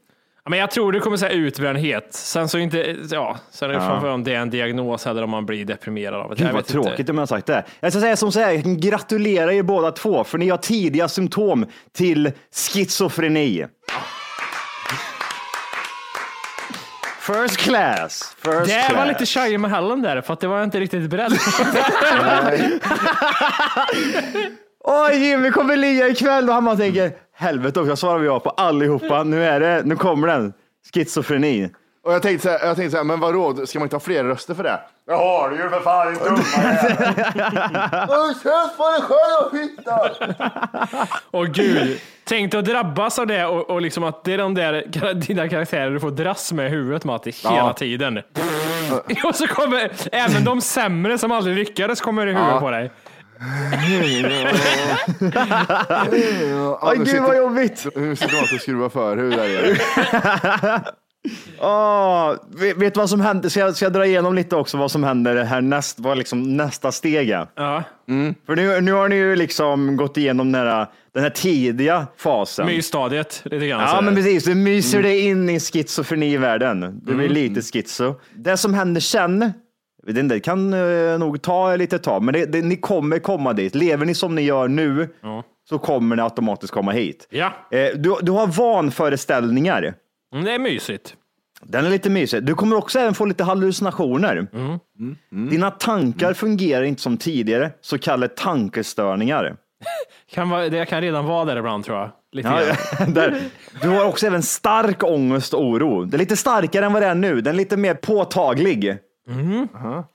Ja, 0.48 0.50
Men 0.50 0.58
jag 0.58 0.70
tror 0.70 0.92
du 0.92 1.00
kommer 1.00 1.16
säga 1.16 1.32
utbrändhet. 1.32 2.06
Sen 2.10 2.48
så 2.48 2.58
inte, 2.58 2.96
ja, 3.10 3.38
sen 3.50 3.70
är 3.70 3.74
det 3.74 3.80
framför 3.80 4.08
om 4.08 4.24
det 4.24 4.34
är 4.34 4.38
en 4.40 4.50
diagnos 4.50 5.06
eller 5.06 5.24
om 5.24 5.30
man 5.30 5.46
blir 5.46 5.64
deprimerad 5.64 6.20
av 6.20 6.30
det. 6.30 6.36
Gud 6.36 6.46
vad 6.52 6.56
inte. 6.60 6.72
tråkigt 6.72 7.10
om 7.10 7.16
jag 7.16 7.22
har 7.22 7.26
sagt 7.26 7.46
det. 7.46 7.64
Jag 7.80 7.92
ska 7.92 8.00
säga 8.00 8.16
som 8.16 8.32
så 8.32 8.40
här, 8.40 8.52
jag 8.52 8.62
kan 8.62 8.80
gratulera 8.80 9.52
er 9.54 9.62
båda 9.62 9.90
två 9.92 10.24
för 10.24 10.38
ni 10.38 10.48
har 10.48 10.58
tidiga 10.58 11.08
symptom 11.08 11.66
till 11.96 12.32
schizofreni. 12.72 13.66
First 17.20 17.56
class. 17.56 18.36
First 18.44 18.66
Det 18.66 18.84
class. 18.88 18.92
var 18.96 19.06
lite 19.06 19.26
shy 19.26 19.58
med 19.58 19.70
Helen 19.70 20.02
där, 20.02 20.20
för 20.20 20.32
att 20.32 20.40
det 20.40 20.46
var 20.48 20.56
jag 20.56 20.64
inte 20.66 20.80
riktigt 20.80 21.10
beredd 21.10 21.30
på. 21.30 21.38
Oj, 24.84 25.14
Jimmy 25.28 25.50
kommer 25.50 25.76
ligga 25.76 26.08
ikväll 26.08 26.48
och 26.48 26.54
han 26.54 26.64
bara 26.64 26.76
tänker, 26.76 27.12
helvete 27.34 27.80
också, 27.80 27.88
jag 27.90 27.98
svarar 27.98 28.24
ja 28.24 28.40
på 28.40 28.50
allihopa. 28.50 29.22
Nu 29.22 29.44
är 29.44 29.60
det, 29.60 29.82
nu 29.84 29.96
kommer 29.96 30.28
den. 30.28 30.52
Schizofreni. 30.94 31.70
Och 32.04 32.12
jag 32.14 32.22
tänkte 32.22 32.42
så 32.48 32.52
här, 32.58 32.66
jag 32.66 32.76
tänkte 32.76 32.90
så 32.90 32.96
här, 32.96 33.04
men 33.04 33.20
vadå, 33.20 33.66
ska 33.66 33.78
man 33.78 33.86
inte 33.86 33.96
ha 33.96 34.00
fler 34.00 34.24
röster 34.24 34.54
för 34.54 34.62
det? 34.62 34.80
Jag 35.06 35.16
har 35.18 35.50
det 35.50 35.56
ju 35.56 35.68
för 35.70 35.80
fan, 35.80 36.06
din 36.06 36.22
dumma 36.24 36.38
jävel. 37.34 38.34
Köp 38.42 38.76
på 38.76 38.88
dig 38.90 39.02
själv 39.02 39.46
och 39.46 39.50
fitta! 39.50 40.10
Och 41.30 41.46
gud, 41.46 42.00
tänk 42.24 42.52
dig 42.52 42.58
att 42.58 42.64
drabbas 42.64 43.18
av 43.18 43.26
det 43.26 43.46
och, 43.46 43.70
och 43.70 43.80
liksom 43.82 44.04
att 44.04 44.24
det 44.24 44.32
är 44.34 44.38
de 44.38 44.54
där 44.54 45.14
dina 45.14 45.48
karaktärer 45.48 45.90
du 45.90 46.00
får 46.00 46.10
dras 46.10 46.52
med 46.52 46.66
i 46.66 46.68
huvudet 46.70 47.04
Matti, 47.04 47.30
hela 47.30 47.56
Ja. 47.56 47.72
tiden. 47.72 48.18
Och 49.24 49.34
så 49.34 49.46
kommer 49.46 49.90
även 50.12 50.44
de 50.44 50.60
sämre 50.60 51.18
som 51.18 51.32
aldrig 51.32 51.56
lyckades 51.56 52.00
kommer 52.00 52.26
i 52.26 52.30
huvudet 52.30 52.50
Ja. 52.54 52.60
på 52.60 52.70
dig. 52.70 52.90
Nu 53.40 54.02
gud 56.98 57.08
sitter- 57.08 57.20
vad 57.20 57.36
jobbigt. 57.36 57.86
Nu 57.96 58.16
sitter 58.16 58.34
man 58.34 58.42
och 58.54 58.60
skruvar 58.60 58.88
förhud 58.88 59.32
där 59.32 59.48
igen. 59.48 59.76
Åh, 61.60 62.34
vet, 62.60 62.76
vet 62.76 62.94
du 62.94 63.00
vad 63.00 63.10
som 63.10 63.20
händer? 63.20 63.48
Ska 63.48 63.60
jag, 63.60 63.76
ska 63.76 63.84
jag 63.84 63.92
dra 63.92 64.06
igenom 64.06 64.34
lite 64.34 64.56
också 64.56 64.76
vad 64.76 64.90
som 64.90 65.04
händer 65.04 65.44
här 65.44 65.60
näst, 65.60 66.00
vad 66.00 66.18
liksom 66.18 66.56
nästa 66.56 66.92
steg 66.92 67.30
är? 67.30 67.46
Ja. 67.54 67.82
För 68.46 68.56
nu, 68.56 68.80
nu 68.80 68.92
har 68.92 69.08
ni 69.08 69.16
ju 69.16 69.36
liksom 69.36 69.96
gått 69.96 70.16
igenom 70.16 70.52
den 70.52 70.66
här, 70.66 70.86
den 71.14 71.22
här 71.22 71.30
tidiga 71.30 72.06
fasen. 72.16 72.66
Mysstadiet 72.66 73.42
lite 73.44 73.66
grann. 73.66 73.80
Ja, 73.80 74.00
men 74.00 74.14
precis. 74.14 74.44
Du 74.44 74.54
myser 74.54 75.02
dig 75.02 75.20
in 75.20 75.50
i 75.50 75.60
schizofrenivärlden. 75.60 77.00
Du 77.02 77.14
blir 77.14 77.28
lite 77.28 77.62
schizo. 77.62 78.14
Det 78.34 78.56
som 78.56 78.74
händer 78.74 79.00
sen, 79.00 79.52
inte, 80.08 80.22
det 80.22 80.40
kan 80.40 80.72
eh, 80.74 81.18
nog 81.18 81.42
ta 81.42 81.76
lite 81.76 81.98
tag, 81.98 82.22
men 82.22 82.34
det, 82.34 82.44
det, 82.46 82.62
ni 82.62 82.76
kommer 82.76 83.18
komma 83.18 83.52
dit. 83.52 83.74
Lever 83.74 84.06
ni 84.06 84.14
som 84.14 84.34
ni 84.34 84.42
gör 84.42 84.68
nu 84.68 85.08
så 85.68 85.78
kommer 85.78 86.16
ni 86.16 86.22
automatiskt 86.22 86.72
komma 86.72 86.92
hit. 86.92 87.26
Ja, 87.30 87.52
Eh, 87.70 87.86
du, 87.96 88.16
du 88.22 88.32
har 88.32 88.46
vanföreställningar. 88.46 89.94
Mm, 90.32 90.44
det 90.44 90.52
är 90.52 90.58
mysigt. 90.58 91.14
Den 91.62 91.86
är 91.86 91.90
lite 91.90 92.10
mysig. 92.10 92.42
Du 92.42 92.54
kommer 92.54 92.76
också 92.76 92.98
även 92.98 93.14
få 93.14 93.24
lite 93.24 93.44
hallucinationer. 93.44 94.46
Dina 95.50 95.70
tankar 95.70 96.32
fungerar 96.34 96.82
inte 96.82 97.02
som 97.02 97.16
tidigare, 97.16 97.70
så 97.80 97.98
kallade 97.98 98.34
tankestörningar. 98.34 99.56
Kan 100.34 100.50
vara, 100.50 100.68
det 100.68 100.86
kan 100.86 101.00
redan 101.00 101.24
vara 101.24 101.44
där 101.44 101.56
ibland 101.56 101.84
tror 101.84 101.98
jag. 101.98 102.10
Lite 102.32 102.48
Ja, 102.48 102.60
grann. 102.98 103.14
där. 103.14 103.40
Du 103.82 103.88
har 103.88 104.04
också 104.04 104.26
även 104.26 104.42
stark 104.42 105.02
ångest 105.04 105.54
och 105.54 105.62
oro. 105.64 106.04
Det 106.04 106.16
är 106.16 106.18
lite 106.18 106.36
starkare 106.36 106.86
än 106.86 106.92
vad 106.92 107.02
det 107.02 107.06
är 107.06 107.14
nu. 107.14 107.40
Den 107.40 107.54
är 107.54 107.56
lite 107.56 107.76
mer 107.76 107.94
påtaglig. 107.94 108.96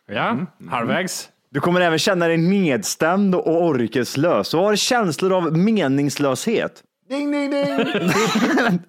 Ja, 0.07 0.37
halvvägs. 0.69 1.29
Du 1.51 1.59
kommer 1.59 1.81
även 1.81 1.99
känna 1.99 2.27
dig 2.27 2.37
nedstämd 2.37 3.35
och 3.35 3.61
orkeslös. 3.63 4.51
Du 4.51 4.57
har 4.57 4.75
känslor 4.75 5.33
av 5.33 5.57
meningslöshet. 5.57 6.83
Ding, 7.09 7.31
ding, 7.31 7.51
ding! 7.51 8.79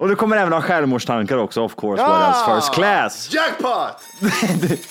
Och 0.00 0.08
du 0.08 0.16
kommer 0.16 0.36
även 0.36 0.52
ha 0.52 0.60
självmordstankar 0.60 1.36
också, 1.36 1.62
of 1.62 1.74
course, 1.76 2.02
what 2.02 2.28
else 2.28 2.54
first 2.54 2.74
class. 2.74 3.34
Jackpot! 3.34 4.80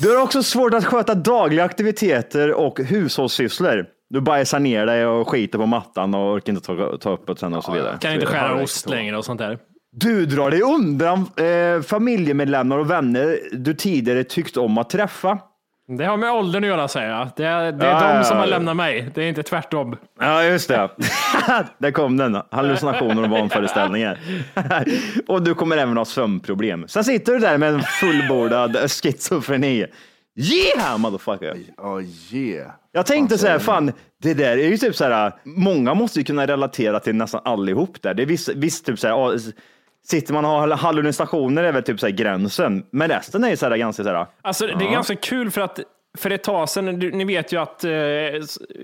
Du 0.00 0.16
har 0.16 0.22
också 0.22 0.42
svårt 0.42 0.74
att 0.74 0.84
sköta 0.84 1.14
dagliga 1.14 1.64
aktiviteter 1.64 2.52
och 2.52 2.80
hushållssysslor. 2.80 3.86
Du 4.10 4.20
bajsar 4.20 4.58
ner 4.58 4.86
dig 4.86 5.06
och 5.06 5.28
skiter 5.28 5.58
på 5.58 5.66
mattan 5.66 6.14
och 6.14 6.32
orkar 6.32 6.52
inte 6.52 6.66
ta, 6.66 6.98
ta 6.98 7.10
upp 7.10 7.26
det 7.26 7.36
sen 7.36 7.54
och 7.54 7.64
så 7.64 7.72
vidare. 7.72 7.98
Kan 8.00 8.12
inte 8.12 8.26
skära 8.26 8.62
ost 8.62 8.88
längre 8.88 9.16
och 9.16 9.24
sånt 9.24 9.38
där. 9.38 9.58
Du 9.98 10.26
drar 10.26 10.50
dig 10.50 10.62
undan 10.62 11.18
eh, 11.18 11.82
familjemedlemmar 11.82 12.78
och 12.78 12.90
vänner 12.90 13.38
du 13.52 13.74
tidigare 13.74 14.24
tyckt 14.24 14.56
om 14.56 14.78
att 14.78 14.90
träffa. 14.90 15.38
Det 15.98 16.04
har 16.04 16.16
med 16.16 16.32
åldern 16.32 16.64
att 16.64 16.68
göra 16.68 16.88
säger 16.88 17.10
jag. 17.10 17.28
Det 17.36 17.44
är, 17.44 17.72
det 17.72 17.86
är 17.86 17.90
Ja, 17.90 18.08
de 18.08 18.16
ja, 18.16 18.24
som 18.24 18.36
har 18.36 18.44
ja. 18.44 18.50
lämnat 18.50 18.76
mig. 18.76 19.10
Det 19.14 19.22
är 19.22 19.28
inte 19.28 19.42
tvärtom. 19.42 19.96
Ja, 20.20 20.44
just 20.44 20.68
det. 20.68 20.90
Där 21.78 21.90
kom 21.90 22.16
den. 22.16 22.38
Hallucinationer 22.50 23.22
och 23.22 23.30
vanföreställningar. 23.30 24.18
och 25.26 25.42
du 25.42 25.54
kommer 25.54 25.76
även 25.76 25.96
ha 25.96 26.04
sömnproblem. 26.04 26.88
Sen 26.88 27.04
sitter 27.04 27.32
du 27.32 27.38
där 27.38 27.58
med 27.58 27.74
en 27.74 27.82
fullbordad 27.82 28.90
schizofreni. 28.90 29.86
Yeah, 30.38 30.98
motherfucker! 30.98 31.56
Oh 31.76 32.02
yeah. 32.32 32.70
Jag 32.92 33.06
tänkte 33.06 33.38
så 33.38 33.46
här, 33.46 33.58
fan, 33.58 33.92
det 34.22 34.34
där 34.34 34.58
är 34.58 34.68
ju 34.68 34.76
typ 34.76 34.96
så 34.96 35.04
här, 35.04 35.32
många 35.44 35.94
måste 35.94 36.18
ju 36.18 36.24
kunna 36.24 36.46
relatera 36.46 37.00
till 37.00 37.14
nästan 37.14 37.40
allihop 37.44 38.02
där. 38.02 38.14
Det 38.14 38.22
är 38.22 38.26
visst, 38.26 38.48
visst 38.48 38.86
typ 38.86 38.98
så 38.98 39.08
här, 39.08 39.38
sitter 40.08 40.32
man 40.34 40.44
och 40.44 40.50
har 40.50 40.68
hallucinationer 40.70 41.64
är 41.64 41.72
väl 41.72 41.82
typ 41.82 42.00
så 42.00 42.06
här 42.06 42.12
gränsen, 42.12 42.84
men 42.90 43.08
resten 43.08 43.44
är 43.44 43.50
ju 43.50 43.56
så 43.56 43.68
här 43.68 43.76
ganska 43.76 44.02
så 44.04 44.08
här, 44.08 44.26
Alltså, 44.42 44.66
Det 44.66 44.84
är 44.84 44.92
ganska 44.92 45.16
kul 45.16 45.50
för 45.50 45.60
att 45.60 45.80
för 46.18 46.30
ett 46.30 46.44
tag 46.44 46.68
sedan, 46.68 46.98
ni 46.98 47.24
vet 47.24 47.52
ju 47.52 47.60
att 47.60 47.84
eh, 47.84 47.90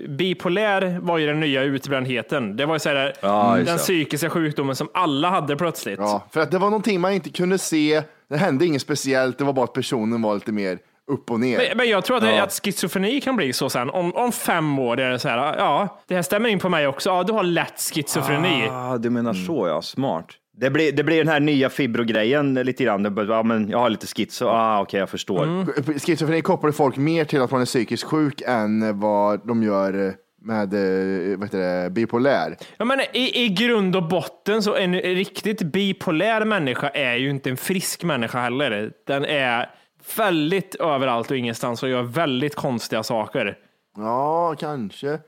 bipolär 0.09 0.99
var 1.01 1.17
ju 1.17 1.27
den 1.27 1.39
nya 1.39 1.61
utbrändheten. 1.63 2.55
Det 2.55 2.65
var 2.65 2.75
ju 2.75 2.79
så 2.79 2.89
här, 2.89 3.13
Ja, 3.21 3.57
just 3.57 3.67
den 3.67 3.75
det. 3.77 3.81
psykiska 3.83 4.29
sjukdomen 4.29 4.75
som 4.75 4.89
alla 4.93 5.29
hade 5.29 5.55
plötsligt. 5.55 5.99
Ja, 5.99 6.27
för 6.31 6.41
att 6.41 6.51
det 6.51 6.57
var 6.57 6.69
någonting 6.69 7.01
man 7.01 7.13
inte 7.13 7.29
kunde 7.29 7.57
se. 7.57 8.03
Det 8.29 8.37
hände 8.37 8.65
inget 8.65 8.81
speciellt. 8.81 9.37
Det 9.37 9.43
var 9.43 9.53
bara 9.53 9.63
att 9.63 9.73
personen 9.73 10.21
var 10.21 10.33
lite 10.33 10.51
mer 10.51 10.77
upp 11.11 11.31
och 11.31 11.39
ner. 11.39 11.57
Men, 11.57 11.77
men 11.77 11.89
jag 11.89 12.05
tror 12.05 12.17
att, 12.17 12.23
det, 12.23 12.43
att 12.43 12.61
schizofreni 12.63 13.21
kan 13.21 13.35
bli 13.35 13.53
så 13.53 13.69
sen. 13.69 13.89
Om, 13.89 14.15
om 14.15 14.31
fem 14.31 14.79
år 14.79 14.99
är 14.99 15.11
det 15.11 15.19
så 15.19 15.29
här, 15.29 15.55
ja, 15.57 16.01
det 16.07 16.15
här 16.15 16.21
stämmer 16.21 16.49
in 16.49 16.59
på 16.59 16.69
mig 16.69 16.87
också. 16.87 17.09
Ja, 17.09 17.23
du 17.23 17.33
har 17.33 17.43
lätt 17.43 17.91
schizofreni. 17.93 18.67
Ah, 18.71 18.97
du 18.97 19.09
menar 19.09 19.33
så 19.33 19.67
ja, 19.67 19.81
smart. 19.81 20.25
Det 20.57 20.69
blir, 20.69 20.91
det 20.91 21.03
blir 21.03 21.17
den 21.17 21.27
här 21.27 21.39
nya 21.39 21.69
fibrogrejen 21.69 22.53
lite 22.53 22.83
grann. 22.83 23.15
Ja, 23.29 23.43
men 23.43 23.69
jag 23.69 23.79
har 23.79 23.89
lite 23.89 24.07
schizo. 24.07 24.45
Ah, 24.47 24.81
Okej, 24.81 24.99
jag 24.99 25.09
förstår. 25.09 25.99
Schizofreni 25.99 26.41
kopplar 26.41 26.71
folk 26.71 26.97
mer 26.97 27.25
till 27.25 27.41
att 27.41 27.51
man 27.51 27.61
är 27.61 27.65
psykiskt 27.65 28.03
sjuk 28.03 28.41
än 28.45 28.99
vad 28.99 29.47
de 29.47 29.63
gör 29.63 30.13
med 30.45 30.73
eh, 30.73 31.37
vad 31.37 31.47
heter 31.47 31.83
det, 31.83 31.89
bipolär. 31.89 32.57
Ja, 32.77 32.85
men 32.85 32.99
i, 32.99 33.45
I 33.45 33.49
grund 33.49 33.95
och 33.95 34.07
botten 34.07 34.63
så 34.63 34.75
en 34.75 34.95
riktigt 34.95 35.61
bipolär 35.61 36.45
människa 36.45 36.89
är 36.89 37.15
ju 37.15 37.29
inte 37.29 37.49
en 37.49 37.57
frisk 37.57 38.03
människa 38.03 38.39
heller. 38.39 38.91
Den 39.07 39.25
är 39.25 39.69
väldigt 40.17 40.75
överallt 40.75 41.31
och 41.31 41.37
ingenstans 41.37 41.83
och 41.83 41.89
gör 41.89 42.03
väldigt 42.03 42.55
konstiga 42.55 43.03
saker. 43.03 43.57
Ja, 43.97 44.55
kanske. 44.59 45.19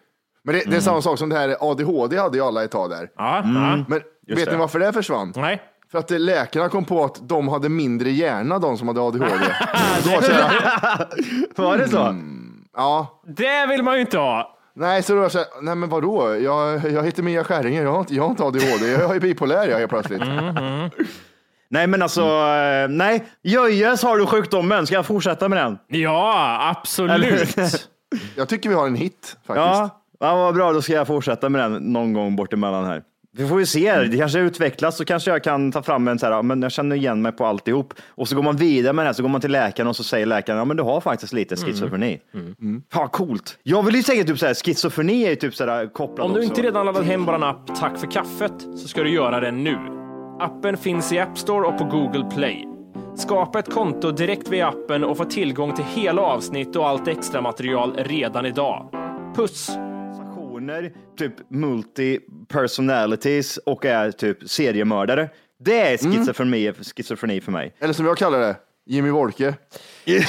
Men 0.44 0.56
det, 0.56 0.64
det 0.70 0.76
är 0.76 0.80
samma 0.82 1.02
sak 1.02 1.20
som 1.20 1.30
det 1.30 1.36
här 1.36 1.56
ADHD 1.72 2.18
hade 2.18 2.38
ju 2.38 2.44
alla 2.44 2.64
ett 2.64 2.72
tag 2.72 2.90
där. 2.90 3.10
Ja, 3.18 3.38
Mm. 3.40 3.86
ja. 3.90 4.00
Men 4.28 4.36
vet 4.38 4.46
det. 4.46 4.52
ni 4.52 4.58
varför 4.58 4.80
det 4.80 4.94
försvann? 4.94 5.34
Nej. 5.36 5.62
För 5.92 6.00
att 6.00 6.10
läkarna 6.12 6.70
kom 6.70 6.86
på 6.86 7.04
att 7.04 7.30
de 7.30 7.48
hade 7.48 7.70
mindre 7.70 8.10
hjärna, 8.10 8.60
de 8.60 8.78
som 8.78 8.88
hade 8.88 9.02
ADHD. 9.02 9.46
Då 10.04 10.22
så 10.22 10.32
här, 10.32 11.08
Var 11.56 11.78
det 11.78 11.88
så? 11.90 12.16
ja, 12.76 13.22
Det 13.28 13.66
vill 13.70 13.84
man 13.84 13.96
ju 13.96 14.02
inte 14.02 14.18
ha. 14.18 14.58
nej, 14.74 15.04
så 15.04 15.14
då 15.14 15.18
var 15.18 15.24
det 15.26 15.30
så 15.30 15.38
här, 15.38 15.48
nej 15.62 15.76
men 15.76 15.90
vadå, 15.90 16.36
jag, 16.36 16.92
jag 16.92 17.04
heter 17.04 17.24
Mia 17.24 17.44
Skäringer, 17.44 17.84
jag 17.84 17.92
har 17.92 18.00
inte, 18.00 18.16
jag 18.16 18.24
har 18.24 18.30
inte 18.30 18.44
ADHD, 18.44 18.92
jag 18.92 19.16
är 19.16 19.20
bipolär 19.20 19.68
jag 19.68 19.78
helt 19.80 19.90
plötsligt. 19.92 20.22
Nej, 21.70 21.88
men 21.88 22.02
alltså, 22.02 22.22
eh, 22.22 22.88
nej. 22.90 23.26
Jöjes 23.42 24.04
har 24.04 24.18
du 24.18 24.26
sjukdomen. 24.26 24.86
Ska 24.88 24.96
jag 24.96 25.06
fortsätta 25.06 25.50
med 25.50 25.58
den? 25.58 25.78
Ja, 25.88 26.58
absolut. 26.76 27.56
Jag 28.36 28.50
tycker 28.50 28.70
vi 28.70 28.76
har 28.76 28.88
en 28.88 28.96
hit 28.96 29.38
faktiskt. 29.48 29.58
Ja, 29.58 30.02
ja 30.20 30.36
vad 30.36 30.54
bra. 30.56 30.74
Då 30.74 30.82
ska 30.82 30.94
jag 30.94 31.08
fortsätta 31.08 31.50
med 31.50 31.62
den 31.62 31.74
någon 31.94 32.14
gång 32.14 32.36
bort 32.36 32.54
emellan 32.54 32.86
här. 32.86 33.04
Vi 33.38 33.48
får 33.48 33.60
ju 33.60 33.66
se. 33.66 33.96
Det 33.96 34.18
kanske 34.18 34.40
utvecklas 34.40 34.98
så 34.98 35.06
kanske 35.06 35.32
jag 35.32 35.44
kan 35.44 35.72
ta 35.72 35.82
fram 35.82 36.08
en 36.08 36.20
så 36.20 36.26
här, 36.26 36.44
men 36.44 36.62
jag 36.62 36.72
känner 36.72 36.96
igen 36.96 37.22
mig 37.22 37.32
på 37.32 37.46
alltihop. 37.46 37.94
Och 38.08 38.28
så 38.28 38.36
går 38.36 38.44
man 38.44 38.56
vidare 38.58 38.94
med 38.94 39.06
det 39.06 39.08
här, 39.08 39.14
så 39.14 39.22
går 39.22 39.30
man 39.30 39.42
till 39.42 39.52
läkaren 39.52 39.88
och 39.88 39.96
så 39.96 40.04
säger 40.04 40.26
läkaren, 40.26 40.60
ja 40.60 40.66
men 40.66 40.78
du 40.78 40.84
har 40.84 41.02
faktiskt 41.02 41.34
lite 41.34 41.56
schizofreni. 41.56 42.20
Mm. 42.34 42.82
Ja, 42.94 43.08
coolt. 43.08 43.58
Jag 43.64 43.84
vill 43.84 43.96
ju 43.96 44.04
säga 44.04 44.24
typ 44.24 44.40
så 44.40 44.46
här, 44.46 44.54
schizofreni 44.54 45.26
är 45.26 45.30
ju 45.30 45.36
typ 45.36 45.56
så 45.56 45.66
här 45.66 45.94
kopplat 45.94 46.26
Om 46.26 46.34
du 46.34 46.40
också. 46.40 46.50
inte 46.50 46.62
redan 46.62 46.86
laddat 46.86 47.06
hem 47.06 47.26
vår 47.26 47.44
app 47.44 47.76
Tack 47.80 47.98
för 47.98 48.12
kaffet 48.12 48.54
så 48.78 48.88
ska 48.88 49.04
du 49.04 49.10
göra 49.10 49.40
det 49.40 49.52
nu. 49.52 49.78
Appen 50.40 50.78
finns 50.78 51.12
i 51.12 51.20
App 51.20 51.38
Store 51.38 51.68
och 51.68 51.78
på 51.78 51.84
Google 51.84 52.30
Play. 52.36 52.68
Skapa 53.18 53.60
ett 53.60 53.74
konto 53.74 54.12
direkt 54.12 54.50
via 54.50 54.68
appen 54.68 55.04
och 55.04 55.18
få 55.18 55.26
tillgång 55.26 55.76
till 55.76 55.86
hela 55.86 56.22
avsnitt 56.22 56.76
och 56.76 56.88
allt 56.88 57.08
extra 57.08 57.42
material 57.42 57.96
redan 57.98 58.46
idag. 58.46 58.90
Puss! 59.36 59.70
Organisationer, 60.70 60.92
typ 61.18 61.34
multi-personalities 61.50 63.58
och 63.66 63.86
är 63.86 64.12
typ 64.12 64.50
seriemördare. 64.50 65.30
Det 65.60 65.80
är 65.80 65.98
schizofreni, 65.98 66.74
schizofreni 66.96 67.42
för 67.42 67.52
mig. 67.52 67.74
Eller 67.80 67.94
som 67.94 68.06
jag 68.06 68.18
kallar 68.18 68.40
det, 68.40 68.56
Jimmy 68.86 69.10
Wolke. 69.10 69.54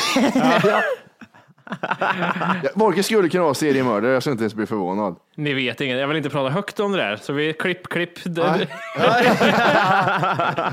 Ja, 2.63 2.71
Wolke 2.75 3.03
skulle 3.03 3.29
kunna 3.29 3.45
vara 3.45 3.55
seriemördare, 3.55 4.13
jag 4.13 4.23
skulle 4.23 4.33
inte 4.33 4.45
ens 4.45 4.55
bli 4.55 4.67
förvånad. 4.67 5.17
Ni 5.37 5.55
vet 5.55 5.81
inget, 5.81 5.99
jag 5.99 6.09
vill 6.09 6.17
inte 6.17 6.31
prata 6.31 6.51
högt 6.51 6.81
om 6.81 6.93
det 6.93 6.99
där, 6.99 7.17
så 7.17 7.33
vi 7.33 7.53
klipp, 7.53 7.89
klipp. 7.89 8.11
Nej. 8.25 8.69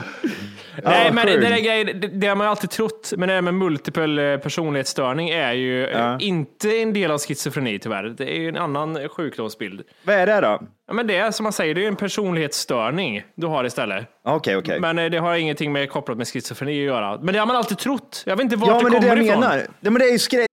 Nej, 0.83 1.11
men 1.13 1.25
det, 1.25 1.31
sjukt. 1.33 1.49
där 1.49 1.57
grejen, 1.59 1.99
det, 1.99 2.07
det 2.07 2.27
har 2.27 2.35
man 2.35 2.47
alltid 2.47 2.69
trott, 2.69 3.13
men 3.17 3.29
det 3.29 3.35
här 3.35 3.41
med 3.41 3.53
multipel 3.53 4.19
eh, 4.19 4.37
personlighetsstörning 4.37 5.29
är 5.29 5.53
ju 5.53 5.85
eh, 5.87 6.15
inte 6.19 6.69
en 6.81 6.93
del 6.93 7.11
av 7.11 7.19
schizofreni 7.19 7.79
tyvärr. 7.79 8.03
Det 8.03 8.35
är 8.35 8.39
ju 8.39 8.49
en 8.49 8.57
annan 8.57 9.09
sjukdomsbild. 9.09 9.81
Vad 10.03 10.15
är 10.15 10.25
det 10.27 10.41
då? 10.41 10.59
Ja, 10.87 10.93
men 10.93 11.07
det 11.07 11.17
är 11.17 11.31
som 11.31 11.43
man 11.43 11.53
säger, 11.53 11.75
det 11.75 11.83
är 11.83 11.87
en 11.87 11.95
personlighetsstörning 11.95 13.23
du 13.35 13.47
har 13.47 13.63
istället. 13.65 14.05
Okej, 14.25 14.57
okej. 14.57 14.79
Men 14.79 14.99
eh, 14.99 15.05
det 15.09 15.17
har 15.17 15.35
ingenting 15.35 15.71
med 15.71 15.89
kopplat 15.89 16.17
med 16.17 16.27
schizofreni 16.27 16.71
att 16.81 16.85
göra. 16.85 17.17
Men 17.21 17.33
det 17.33 17.39
har 17.39 17.45
man 17.45 17.55
alltid 17.55 17.77
trott. 17.77 18.23
Jag 18.25 18.35
vet 18.35 18.43
inte 18.43 18.55
vart 18.55 18.69
Ja, 18.69 18.77
det 18.77 18.83
men 18.83 18.91
det 18.91 18.97
är 18.97 19.01
kommer 19.01 19.15
det 19.15 19.21
jag 19.21 19.27
ifrån. 19.27 19.39
menar. 19.39 19.57
Ja, 19.79 19.89
men 19.91 19.93
det 19.99 20.05
är 20.05 20.11
ju 20.11 20.19
skräck. 20.19 20.47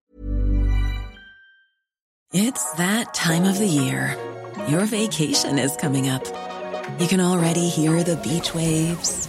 It's 2.35 2.77
that 2.77 3.15
time 3.15 3.51
of 3.51 3.59
the 3.59 3.67
year. 3.67 4.15
Your 4.69 4.85
vacation 4.87 5.59
is 5.59 5.77
coming 5.77 6.11
up. 6.11 6.23
You 7.01 7.09
can 7.09 7.21
already 7.21 7.69
hear 7.69 8.03
the 8.05 8.17
beach 8.17 8.55
waves, 8.55 9.29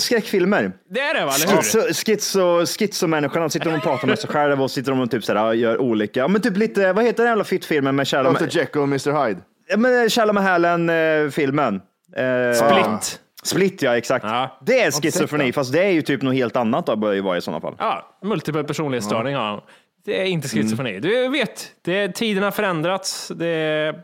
Skräckfilmer. 0.00 0.72
Det 0.90 1.00
är 1.00 1.14
det 1.14 1.24
va, 1.24 1.32
eller 1.34 1.54
hur? 1.54 1.62
Schizo, 1.62 1.80
schizo, 1.94 2.66
schizomänniskan, 2.66 3.42
de 3.42 3.50
sitter 3.50 3.76
och 3.76 3.82
pratar 3.82 4.08
med 4.08 4.18
sig 4.18 4.30
själva 4.32 4.64
och 4.64 4.70
sitter 4.70 4.90
de 4.90 5.00
och 5.00 5.10
typ 5.10 5.24
sådär, 5.24 5.52
gör 5.52 5.80
olika, 5.80 6.20
ja, 6.20 6.28
men 6.28 6.42
typ 6.42 6.56
lite, 6.56 6.92
vad 6.92 7.04
heter 7.04 7.22
den 7.22 7.30
jävla 7.30 7.44
fittfilmen 7.44 7.96
med 7.96 8.08
Shallow 8.08 8.34
Dr 8.34 8.46
Jekyll 8.50 8.80
och 8.80 8.88
Mr 8.88 9.26
Hyde. 9.26 9.40
Ja, 9.68 9.76
men 9.76 10.10
Shallow 10.10 10.34
Mahalen-filmen. 10.34 11.80
Eh, 12.16 12.54
Split. 12.54 13.20
Split, 13.42 13.82
ja 13.82 13.96
exakt. 13.96 14.24
Ja. 14.24 14.58
Det 14.66 14.80
är 14.80 14.90
schizofreni, 14.90 15.52
fast 15.52 15.72
det 15.72 15.84
är 15.84 15.90
ju 15.90 16.02
typ 16.02 16.22
något 16.22 16.34
helt 16.34 16.56
annat 16.56 16.86
då, 16.86 16.96
bör 16.96 17.12
ju 17.12 17.20
vara 17.20 17.36
i 17.36 17.40
sådana 17.40 17.60
fall. 17.60 17.74
Ja, 17.78 18.16
multipel 18.22 18.64
personlighetsstörning 18.64 19.34
har 19.34 19.42
han. 19.42 19.60
Det 20.04 20.20
är 20.20 20.24
inte 20.24 20.48
schizofreni. 20.48 20.90
Mm. 20.90 21.02
Du 21.02 21.28
vet, 21.28 21.70
det, 21.82 22.08
tiderna 22.08 22.46
har 22.46 22.50
förändrats. 22.50 23.28
Det, 23.28 23.34
det, 23.36 23.94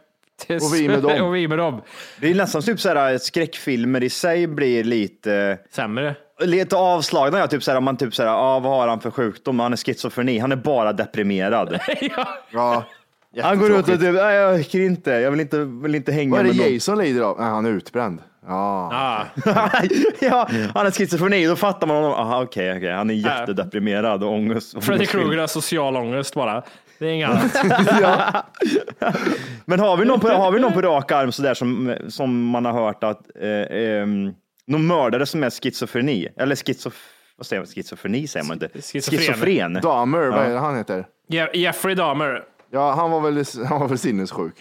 Och 0.46 0.74
vi 0.74 0.88
med 0.88 1.02
dem. 1.02 1.22
och 1.26 1.34
vi 1.34 1.48
med 1.48 1.58
dem. 1.58 1.82
Det 2.20 2.30
är 2.30 2.34
nästan 2.34 2.62
typ 2.62 2.80
såhär, 2.80 3.18
skräckfilmer 3.18 4.02
i 4.02 4.10
sig 4.10 4.46
blir 4.46 4.84
lite, 4.84 5.58
Sämre. 5.70 6.14
lite 6.40 6.76
avslagna. 6.76 7.38
Ja, 7.38 7.46
typ 7.46 7.62
såhär, 7.62 7.78
om 7.78 7.84
man 7.84 7.96
typ 7.96 8.14
såhär, 8.14 8.30
ah, 8.30 8.58
vad 8.60 8.72
har 8.72 8.88
han 8.88 9.00
för 9.00 9.10
sjukdom? 9.10 9.60
Han 9.60 9.72
är 9.72 9.76
schizofreni, 9.76 10.38
han 10.38 10.52
är 10.52 10.56
bara 10.56 10.92
deprimerad. 10.92 11.78
ja. 12.52 12.84
Ja, 13.30 13.44
Han 13.44 13.58
går 13.58 13.70
ut 13.70 13.78
och 13.78 13.86
typ, 13.86 14.00
nej 14.00 14.34
jag 14.34 14.54
orkar 14.54 14.78
inte, 14.78 15.10
jag 15.10 15.30
vill 15.30 15.40
inte, 15.40 15.58
vill 15.64 15.94
inte 15.94 16.12
hänga 16.12 16.30
Vad 16.30 16.40
är 16.40 16.44
med 16.44 16.54
det 16.54 16.62
någon. 16.62 16.72
Jason 16.72 16.98
lider 16.98 17.22
av? 17.22 17.36
Nej, 17.40 17.48
han 17.48 17.66
är 17.66 17.70
utbränd. 17.70 18.20
Ja. 18.46 18.90
Ah. 18.92 19.24
ja, 20.20 20.48
han 20.74 20.86
är 20.86 20.90
schizofreni, 20.90 21.46
då 21.46 21.56
fattar 21.56 21.86
man 21.86 21.96
honom. 21.96 22.42
Okej, 22.42 22.76
okej, 22.76 22.92
han 22.92 23.10
är 23.10 23.14
jättedeprimerad 23.14 24.24
och 24.24 24.32
ångest. 24.32 24.84
Freddy 24.84 25.06
Krueger 25.06 25.38
har 25.38 25.46
social 25.46 25.96
ångest 25.96 26.34
bara. 26.34 26.62
Det 26.98 27.06
är 27.06 27.10
inget 27.10 27.28
annat. 27.30 27.56
Men 29.64 29.80
har 29.80 29.96
vi 29.96 30.04
någon 30.04 30.20
på, 30.20 30.28
har 30.28 30.52
vi 30.52 30.60
någon 30.60 30.72
på 30.72 30.82
rak 30.82 31.12
arm 31.12 31.32
sådär 31.32 31.54
som, 31.54 31.94
som 32.08 32.44
man 32.46 32.64
har 32.64 32.72
hört 32.72 33.04
att 33.04 33.20
eh, 33.40 33.48
eh, 33.50 34.06
någon 34.66 34.86
mördare 34.86 35.26
som 35.26 35.42
är 35.44 35.50
schizofreni? 35.50 36.28
Eller 36.36 36.56
schizof, 36.56 36.94
vad 37.36 37.46
säger 37.46 37.60
man? 37.62 37.66
Schizofreni 37.66 38.26
säger 38.26 38.46
man 38.46 38.54
inte. 38.62 38.68
Schizofren. 38.82 39.18
Schizofren. 39.20 39.74
Dahmer, 39.82 40.26
vad 40.26 40.46
är 40.46 40.50
det 40.52 40.58
han 40.58 40.76
heter? 40.76 41.06
Je- 41.28 41.56
Jeffrey 41.56 41.94
Dahmer. 41.94 42.42
Ja, 42.70 42.92
han 42.92 43.10
var 43.10 43.20
väl, 43.20 43.44
han 43.68 43.80
var 43.80 43.88
väl 43.88 43.98
sinnessjuk. 43.98 44.54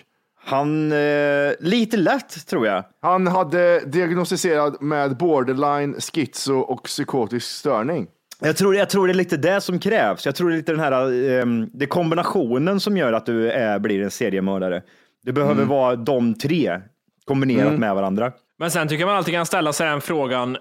Han, 0.45 0.91
eh, 0.91 1.51
lite 1.59 1.97
lätt 1.97 2.47
tror 2.47 2.67
jag. 2.67 2.83
Han 3.01 3.27
hade 3.27 3.79
diagnostiserad 3.79 4.81
med 4.81 5.17
borderline, 5.17 5.95
schizo 6.01 6.53
och 6.59 6.83
psykotisk 6.83 7.47
störning. 7.47 8.07
Jag 8.39 8.57
tror, 8.57 8.75
jag 8.75 8.89
tror 8.89 9.07
det 9.07 9.13
är 9.13 9.15
lite 9.15 9.37
det 9.37 9.61
som 9.61 9.79
krävs. 9.79 10.25
Jag 10.25 10.35
tror 10.35 10.49
det 10.49 10.55
är 10.55 10.57
lite 10.57 10.71
den 10.71 10.81
här, 10.81 10.91
eh, 10.91 11.45
det 11.73 11.85
är 11.85 11.87
kombinationen 11.87 12.79
som 12.79 12.97
gör 12.97 13.13
att 13.13 13.25
du 13.25 13.51
är, 13.51 13.79
blir 13.79 14.01
en 14.01 14.11
seriemördare. 14.11 14.81
Det 15.23 15.31
behöver 15.31 15.65
vara 15.65 15.95
de 15.95 16.33
tre 16.33 16.81
kombinerat 17.25 17.79
med 17.79 17.95
varandra. 17.95 18.31
Men 18.59 18.71
sen 18.71 18.87
tycker 18.87 18.99
jag 18.99 19.07
man 19.07 19.17
alltid 19.17 19.33
kan 19.33 19.45
ställa 19.45 19.73
sig 19.73 19.89
den 19.89 20.01
frågan, 20.01 20.57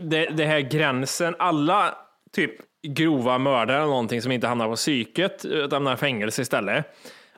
det, 0.00 0.26
det 0.26 0.44
här 0.44 0.60
gränsen, 0.60 1.34
alla 1.38 1.94
typ 2.32 2.52
grova 2.88 3.38
mördare 3.38 3.76
eller 3.76 3.86
någonting 3.86 4.22
som 4.22 4.32
inte 4.32 4.46
hamnar 4.46 4.68
på 4.68 4.76
psyket, 4.76 5.44
utan 5.44 5.72
hamnar 5.72 5.94
i 5.94 5.96
fängelse 5.96 6.42
istället. 6.42 6.86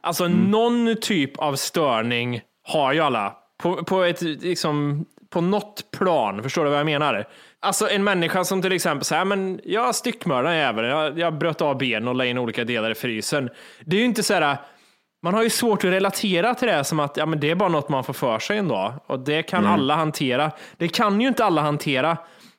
Alltså 0.00 0.28
någon 0.28 0.96
typ 1.00 1.38
av 1.38 1.57
störning 1.57 2.40
har 2.62 2.92
ju 2.92 3.00
alla. 3.00 3.37
På, 3.62 3.85
på, 3.85 4.02
ett, 4.02 4.22
liksom, 4.22 5.05
på 5.32 5.40
något 5.40 5.90
plan, 5.90 6.42
förstår 6.42 6.64
du 6.64 6.70
vad 6.70 6.78
jag 6.78 6.86
menar? 6.86 7.24
Alltså 7.60 7.90
en 7.90 8.04
människa 8.04 8.44
som 8.44 8.62
till 8.62 8.72
exempel 8.72 9.04
säger, 9.04 9.24
men 9.24 9.60
jag 9.64 9.94
styckmördade 9.94 10.54
en 10.54 10.60
jävel, 10.60 10.84
jag, 10.84 11.18
jag 11.18 11.38
bröt 11.38 11.60
av 11.60 11.78
ben 11.78 12.08
och 12.08 12.14
la 12.14 12.24
in 12.24 12.38
olika 12.38 12.64
delar 12.64 12.90
i 12.90 12.94
frysen. 12.94 13.50
Det 13.84 13.96
är 13.96 14.00
ju 14.00 14.06
inte 14.06 14.22
så 14.22 14.34
här, 14.34 14.56
man 15.22 15.34
har 15.34 15.42
ju 15.42 15.50
svårt 15.50 15.84
att 15.84 15.90
relatera 15.90 16.54
till 16.54 16.68
det 16.68 16.84
som 16.84 17.00
att 17.00 17.16
ja, 17.16 17.26
men 17.26 17.40
det 17.40 17.50
är 17.50 17.54
bara 17.54 17.68
något 17.68 17.88
man 17.88 18.04
får 18.04 18.12
för 18.12 18.38
sig 18.38 18.58
en 18.58 18.68
dag 18.68 18.94
och 19.06 19.20
det 19.20 19.42
kan 19.42 19.66
alla 19.66 19.96
hantera. 19.96 20.50
Det 20.76 20.88
kan 20.88 21.20
ju 21.20 21.28
inte 21.28 21.44
alla 21.44 21.60
hantera. 21.60 22.16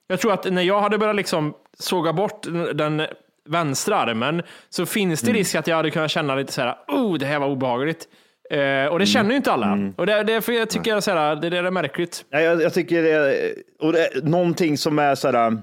Jag 0.07 0.19
tror 0.19 0.33
att 0.33 0.51
när 0.51 0.62
jag 0.62 0.81
hade 0.81 0.97
börjat 0.97 1.15
liksom 1.15 1.53
såga 1.79 2.13
bort 2.13 2.45
den 2.73 3.07
vänstra 3.49 3.97
armen 3.97 4.41
så 4.69 4.86
finns 4.86 5.21
det 5.21 5.31
risk 5.31 5.55
att 5.55 5.67
jag 5.67 5.75
hade 5.75 5.91
kunnat 5.91 6.12
känna 6.12 6.36
lite 6.36 6.53
så 6.53 6.62
här, 6.62 6.75
oh, 6.88 7.17
det 7.17 7.25
här 7.25 7.39
var 7.39 7.47
obehagligt. 7.47 8.07
Eh, 8.49 8.86
och 8.86 8.99
det 8.99 9.06
känner 9.06 9.29
ju 9.29 9.36
inte 9.36 9.51
alla. 9.51 9.67
Mm. 9.67 9.93
Och 9.97 10.06
det, 10.06 10.23
därför 10.23 10.53
jag 10.53 10.69
tycker 10.69 10.91
jag 10.91 11.41
det, 11.41 11.49
det 11.49 11.58
är 11.58 11.71
märkligt. 11.71 12.25
Nej, 12.32 12.43
jag, 12.43 12.62
jag 12.62 12.73
tycker 12.73 13.03
det 13.03 13.53
och 13.79 13.93
det 13.93 14.10
någonting 14.23 14.77
som 14.77 14.99
är 14.99 15.15
så 15.15 15.32
här, 15.32 15.58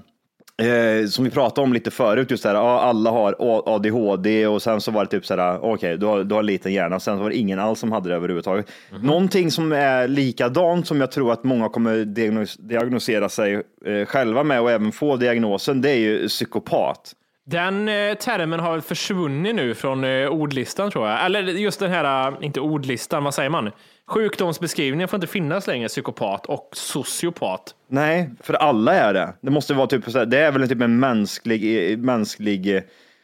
eh, 0.61 1.07
som 1.07 1.25
vi 1.25 1.31
pratade 1.31 1.65
om 1.65 1.73
lite 1.73 1.91
förut, 1.91 2.31
just 2.31 2.43
det 2.43 2.49
här, 2.49 2.55
ja, 2.55 2.79
alla 2.79 3.09
har 3.11 3.35
ADHD 3.65 4.47
och 4.47 4.61
sen 4.61 4.81
så 4.81 4.91
var 4.91 5.05
det 5.05 5.11
typ 5.11 5.25
så 5.25 5.35
här, 5.35 5.65
okej, 5.65 5.97
du, 5.97 6.05
har, 6.05 6.23
du 6.23 6.35
har 6.35 6.43
liten 6.43 6.73
hjärna, 6.73 6.99
sen 6.99 7.19
var 7.19 7.29
det 7.29 7.35
ingen 7.35 7.59
alls 7.59 7.79
som 7.79 7.91
hade 7.91 8.09
det 8.09 8.15
överhuvudtaget. 8.15 8.71
Någonting 9.01 9.51
som 9.51 9.71
är 9.71 10.07
likadant 10.07 10.87
som 10.87 11.01
jag 11.01 11.11
tror 11.11 11.33
att 11.33 11.43
många 11.43 11.69
kommer 11.69 12.05
diagnos, 12.05 12.57
diagnosera 12.57 13.29
sig 13.29 13.63
eh, 13.85 14.05
själva 14.05 14.43
med 14.43 14.61
och 14.61 14.71
även 14.71 14.91
få 14.91 15.15
diagnosen, 15.15 15.81
det 15.81 15.89
är 15.89 15.99
ju 15.99 16.27
psykopat. 16.27 17.15
Den 17.51 17.87
eh, 17.87 18.13
termen 18.13 18.59
har 18.59 18.79
försvunnit 18.79 19.55
nu 19.55 19.75
från 19.75 20.03
eh, 20.03 20.27
ordlistan 20.27 20.91
tror 20.91 21.07
jag. 21.07 21.25
Eller 21.25 21.41
just 21.41 21.79
den 21.79 21.91
här, 21.91 22.27
eh, 22.27 22.37
inte 22.41 22.59
ordlistan, 22.59 23.23
vad 23.23 23.33
säger 23.33 23.49
man? 23.49 23.71
Sjukdomsbeskrivningen 24.07 25.07
får 25.07 25.17
inte 25.17 25.27
finnas 25.27 25.67
längre, 25.67 25.87
psykopat 25.87 26.45
och 26.45 26.69
sociopat. 26.73 27.75
Nej, 27.87 28.29
för 28.39 28.53
alla 28.53 28.93
är 28.93 29.13
det. 29.13 29.33
Det 29.41 29.51
måste 29.51 29.73
vara 29.73 29.87
typ 29.87 30.05
det 30.27 30.39
är 30.39 30.51
väl 30.51 30.69
typ 30.69 30.81
en 30.81 30.99
mänsklig, 30.99 31.99
mänsklig 31.99 32.75
eh, 32.75 32.83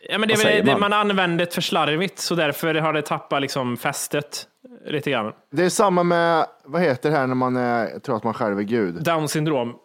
Ja, 0.10 0.18
men 0.18 0.30
det 0.30 0.34
är 0.34 0.64
man? 0.66 0.80
man 0.80 0.94
använder 0.94 1.46
det 1.46 1.54
för 1.54 1.62
slarvigt, 1.62 2.20
så 2.20 2.36
därför 2.36 2.76
har 2.76 2.94
det 2.94 3.02
tappat 3.02 3.42
liksom 3.42 3.78
fästet 3.78 4.48
lite 4.88 5.12
grann. 5.12 5.34
Det 5.52 5.64
är 5.64 5.70
samma 5.70 6.04
med, 6.04 6.46
vad 6.66 6.82
heter 6.82 7.10
det 7.10 7.18
här 7.18 7.28
när 7.28 7.36
man 7.36 7.56
är, 7.56 8.00
tror 8.00 8.18
att 8.18 8.24
man 8.24 8.34
själv 8.34 8.60
är 8.60 8.64
gud? 8.64 9.04
Down 9.04 9.28
syndrom. 9.28 9.76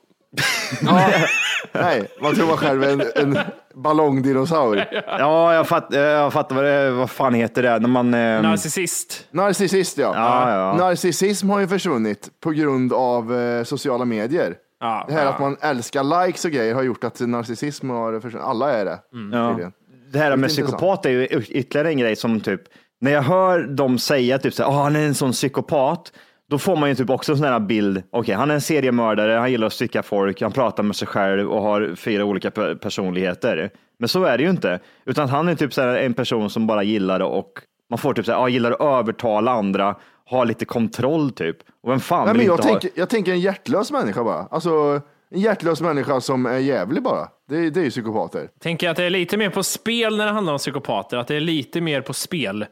Nej, 1.73 2.09
man 2.21 2.35
tror 2.35 2.47
man 2.47 2.57
själv 2.57 2.83
är 2.85 2.89
en, 2.93 3.03
en 3.17 3.39
ballongdinosaur. 3.75 4.85
Ja, 5.07 5.55
jag, 5.55 5.69
fatt, 5.69 5.87
jag 5.91 6.33
fattar 6.33 6.57
vad, 6.57 6.65
det, 6.65 6.91
vad 6.91 7.11
fan 7.11 7.35
heter 7.35 7.63
det 7.63 7.79
när 7.79 7.89
man... 7.89 8.15
Eh, 8.15 8.43
Narcissist. 8.43 9.27
Narcissist 9.31 9.99
ja. 9.99 10.13
Ja, 10.17 10.51
ja. 10.57 10.77
Narcissism 10.87 11.51
har 11.51 11.61
ju 11.61 11.69
försvunnit 11.69 12.29
på 12.41 12.51
grund 12.51 12.93
av 12.93 13.39
eh, 13.41 13.65
sociala 13.65 14.05
medier. 14.05 14.55
Ja, 14.81 15.05
Det 15.09 15.15
här 15.15 15.25
ja. 15.25 15.29
att 15.31 15.41
man 15.41 15.57
älskar 15.61 16.27
likes 16.27 16.45
och 16.45 16.51
grejer 16.51 16.75
har 16.75 16.83
gjort 16.83 17.05
att 17.05 17.21
narcissism 17.21 17.91
har 17.91 18.21
försvunnit. 18.21 18.47
Alla 18.49 18.73
är 18.73 18.85
det. 18.85 18.99
Ja. 19.33 19.49
tydligen. 19.49 19.73
Det 20.13 20.19
här 20.19 20.37
med 20.37 20.49
psykopat 20.51 21.07
är 21.07 21.11
ju 21.11 21.27
ytterligare 21.27 21.89
en 21.89 21.99
grej 21.99 22.17
som 22.17 22.41
typ, 22.41 22.61
när 23.01 23.11
jag 23.13 23.23
hör 23.23 23.63
dem 23.63 23.99
säga 23.99 24.39
typ 24.39 24.55
så 24.55 24.63
här, 24.63 24.71
"Ah, 24.71 24.83
han 24.83 24.97
är 24.97 25.07
en 25.07 25.15
sån 25.15 25.33
psykopat, 25.33 26.13
då 26.53 26.59
får 26.59 26.77
man 26.77 26.89
ju 26.89 26.95
typ 26.95 27.11
också 27.11 27.33
en 27.33 27.39
sån 27.39 27.47
här 27.47 27.61
bild. 27.61 28.03
Okej, 28.11 28.35
han 28.35 28.51
är 28.51 28.55
en 28.55 28.61
seriemördare, 28.61 29.33
han 29.33 29.51
gillar 29.51 29.67
att 29.67 29.73
stycka 29.73 30.03
folk, 30.03 30.43
han 30.43 30.53
pratar 30.53 30.83
med 30.83 30.97
sig 30.97 31.09
själv 31.09 31.51
och 31.51 31.63
har 31.63 31.95
fyra 31.97 32.25
olika 32.25 32.51
pe- 32.51 32.79
personligheter. 32.79 33.71
Men 33.99 34.09
så 34.09 34.25
är 34.25 34.39
det 34.39 34.45
ju 34.45 34.51
inte, 34.51 34.81
utan 35.05 35.29
han 35.29 35.49
är 35.49 35.55
typ 35.55 35.75
så 35.75 35.83
en 35.83 36.15
person 36.15 36.51
som 36.51 36.67
bara 36.67 36.83
gillar 36.83 37.21
och 37.21 37.53
man 37.91 37.99
får 37.99 38.15
typ 38.15 38.27
så 38.27 38.33
här, 38.33 38.39
ah, 38.39 38.49
gillar 38.49 38.71
att 38.71 38.81
övertala 38.81 39.51
andra, 39.51 39.97
ha 40.31 40.45
lite 40.45 40.65
kontroll 40.65 41.31
typ. 41.31 41.57
Och 41.83 41.91
vem 41.91 42.01
fan 42.01 42.27
Nej, 42.27 42.35
men 42.37 42.47
jag, 42.47 42.63
tänker, 42.63 42.91
jag 42.95 43.09
tänker 43.09 43.33
en 43.33 43.41
hjärtlös 43.41 43.93
människa 43.93 44.25
bara. 44.25 44.47
Alltså 44.51 45.01
en 45.31 45.41
hjärtlös 45.41 45.81
människa 45.81 46.21
som 46.21 46.47
är 46.47 46.59
jävlig 46.59 47.03
bara. 47.03 47.29
Det, 47.49 47.71
det 47.71 47.81
är 47.81 47.85
ju 47.85 47.91
psykopater. 47.91 48.49
Tänker 48.61 48.91
att 48.91 48.97
det 48.97 49.05
är 49.05 49.11
lite 49.11 49.37
mer 49.37 49.51
på 49.51 49.63
spel 49.63 50.17
när 50.17 50.27
det 50.27 50.33
handlar 50.33 50.53
om 50.53 50.59
psykopater, 50.59 51.17
att 51.17 51.27
det 51.27 51.37
är 51.37 51.41
lite 51.41 51.81
mer 51.81 52.01
på 52.01 52.13
spel 52.13 52.67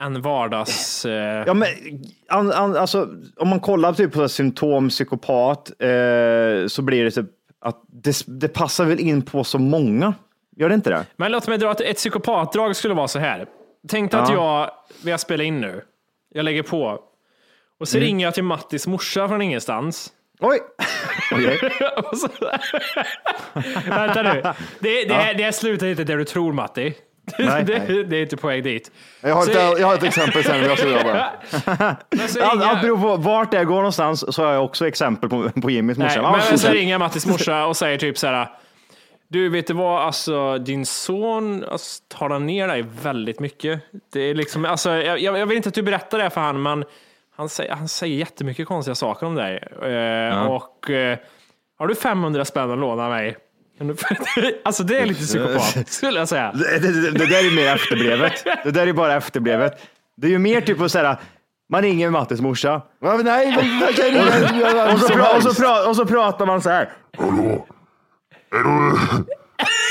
än 0.00 0.22
vardags... 0.22 1.04
Eh... 1.04 1.44
Ja, 1.46 1.54
men, 1.54 1.68
an, 2.28 2.52
an, 2.52 2.76
alltså, 2.76 3.08
om 3.36 3.48
man 3.48 3.60
kollar 3.60 3.92
typ 3.92 4.12
på 4.12 4.28
symptom 4.28 4.88
psykopat 4.88 5.70
eh, 5.78 6.66
så 6.66 6.82
blir 6.82 7.04
det 7.04 7.10
typ 7.10 7.26
att 7.60 7.82
det, 7.86 8.24
det 8.26 8.48
passar 8.48 8.84
väl 8.84 9.00
in 9.00 9.22
på 9.22 9.44
så 9.44 9.58
många. 9.58 10.14
Gör 10.56 10.68
det 10.68 10.74
inte 10.74 10.90
det? 10.90 11.06
Men 11.16 11.32
låt 11.32 11.48
mig 11.48 11.58
dra 11.58 11.70
att 11.70 11.80
ett 11.80 11.96
psykopatdrag 11.96 12.76
skulle 12.76 12.94
vara 12.94 13.08
så 13.08 13.18
här. 13.18 13.46
Tänk 13.88 14.10
dig 14.10 14.20
att 14.20 14.32
jag, 14.32 14.70
vi 15.04 15.10
har 15.10 15.18
spelat 15.18 15.44
in 15.44 15.60
nu, 15.60 15.82
jag 16.34 16.44
lägger 16.44 16.62
på 16.62 17.00
och 17.80 17.88
så 17.88 17.98
ringer 17.98 18.26
jag 18.26 18.34
till 18.34 18.44
Mattis 18.44 18.86
morsa 18.86 19.28
från 19.28 19.42
ingenstans. 19.42 20.12
Oj! 20.40 20.58
Vänta 23.86 24.22
nu, 24.22 24.42
det, 24.78 25.04
det, 25.04 25.14
här, 25.14 25.34
det 25.34 25.42
här 25.44 25.52
slutar 25.52 25.86
inte 25.86 26.04
där 26.04 26.16
du 26.16 26.24
tror 26.24 26.52
Matti. 26.52 26.94
Nej. 27.38 27.64
det, 27.86 28.02
det 28.04 28.16
är 28.16 28.22
inte 28.22 28.36
på 28.36 28.46
väg 28.46 28.64
dit. 28.64 28.90
Jag 29.20 29.34
har, 29.34 29.42
Så- 29.42 29.50
ett, 29.50 29.78
jag 29.80 29.86
har 29.86 29.94
ett 29.94 30.02
exempel 30.02 30.44
sen. 30.44 30.62
Jag 30.64 30.78
ska 30.78 30.90
bara. 31.04 31.30
Men 32.10 32.28
så 32.28 32.42
Allt, 32.44 32.62
jag- 32.62 32.80
beror 32.80 32.98
på 32.98 33.16
vart 33.16 33.54
jag 33.54 33.66
går 33.66 33.76
någonstans 33.76 34.34
så 34.34 34.44
har 34.44 34.52
jag 34.52 34.64
också 34.64 34.88
exempel 34.88 35.30
på, 35.30 35.50
på 35.62 35.70
Jimmys 35.70 35.98
morsa. 35.98 36.22
Nej, 36.22 36.30
Ja, 36.40 36.44
men 36.48 36.58
så 36.58 36.68
ringer 36.68 36.92
jag 36.92 36.98
Mattis 36.98 37.26
morsa 37.26 37.66
och 37.66 37.76
säger 37.76 37.98
typ 37.98 38.18
så 38.18 38.26
här. 38.26 38.48
Du, 39.28 39.48
vet 39.48 39.66
du 39.66 39.74
vad? 39.74 40.00
Alltså, 40.02 40.58
din 40.58 40.86
son 40.86 41.64
alltså, 41.70 42.02
tar 42.08 42.38
ner 42.38 42.68
dig 42.68 42.84
väldigt 43.02 43.40
mycket. 43.40 43.80
Det 44.12 44.20
är 44.20 44.34
liksom, 44.34 44.64
alltså, 44.64 44.90
jag, 44.90 45.20
jag 45.20 45.46
vill 45.46 45.56
inte 45.56 45.68
att 45.68 45.74
du 45.74 45.82
berättar 45.82 46.18
det 46.18 46.30
för 46.30 46.40
han, 46.40 46.62
men 46.62 46.84
han 47.36 47.48
säger, 47.48 47.74
han 47.74 47.88
säger 47.88 48.16
jättemycket 48.16 48.66
konstiga 48.68 48.94
saker 48.94 49.26
om 49.26 49.34
dig. 49.34 49.56
Eh, 49.82 50.46
Och 50.46 50.90
eh, 50.90 51.18
har 51.78 51.86
du 51.86 51.94
500 51.94 52.44
spänn 52.44 52.70
att 52.70 52.78
låna 52.78 53.08
mig? 53.08 53.36
Alltså 54.64 54.82
det 54.82 54.98
är 54.98 55.06
lite 55.06 55.20
psykopat, 55.20 55.88
skulle 55.88 56.18
jag 56.18 56.28
säga. 56.28 56.52
Det, 56.52 56.78
det, 56.78 57.10
det 57.10 57.26
där 57.26 57.46
är 57.46 57.56
mer 57.56 57.74
efterbrevet. 57.74 58.44
Det 58.64 58.70
där 58.70 58.86
är 58.86 58.92
bara 58.92 59.14
efterbrevet. 59.14 59.72
Det 60.16 60.26
är 60.26 60.30
ju 60.30 60.38
mer 60.38 60.60
typ 60.60 60.80
att 60.80 60.92
säga, 60.92 61.18
man 61.70 61.82
ringer 61.82 62.10
Mattis 62.10 62.40
morsa 62.40 62.82
nej, 63.24 63.54
kan 63.96 64.04
ringa 64.04 64.92
och 64.92 65.00
så, 65.00 65.08
pra, 65.08 65.36
och, 65.36 65.42
så 65.42 65.54
pra, 65.54 65.88
och 65.88 65.96
så 65.96 66.06
pratar 66.06 66.46
man 66.46 66.62
så 66.62 66.70
här. 66.70 66.92
Hallå? 67.18 67.66
Är 68.52 68.58
du... 68.58 68.96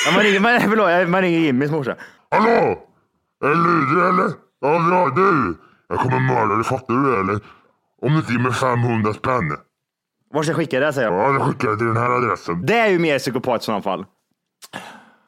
Ja, 0.06 0.12
man, 0.12 0.23
ringer, 0.23 0.39
man, 0.39 0.62
förlåt, 0.62 1.10
man 1.10 1.21
ringer 1.21 1.39
Jimmys 1.39 1.71
morsa. 1.71 1.95
Hallå? 2.32 2.80
Är 3.43 3.47
du 3.47 3.56
lydig 3.56 4.08
eller? 4.10 4.34
Ja, 4.62 4.89
bra. 4.89 5.10
Du, 5.15 5.58
jag 5.89 5.99
kommer 5.99 6.19
mörda 6.19 6.56
dig. 6.56 6.63
Fattar 6.63 6.93
du 6.93 7.12
det 7.12 7.19
eller? 7.19 7.39
Om 8.02 8.12
du 8.12 8.15
inte 8.15 8.32
ger 8.32 8.39
mig 8.39 8.54
500 8.54 9.13
spänn. 9.13 9.58
Var 10.34 10.44
ska 10.44 10.52
jag 10.52 10.58
skicka 10.58 10.80
det? 10.80 10.94
säger 10.94 11.12
jag. 11.12 11.36
Ja, 11.36 11.39
då 11.39 11.46
skickar 11.46 11.76
till 11.76 11.86
den 11.88 11.98
här 11.98 12.10
adressen. 12.10 12.65
Det 12.65 12.78
är 12.78 12.88
ju 12.88 13.00
mer 13.00 13.20
psykopat 13.20 13.62
i 13.62 13.65
sådana 13.65 13.82
fall. 13.82 14.06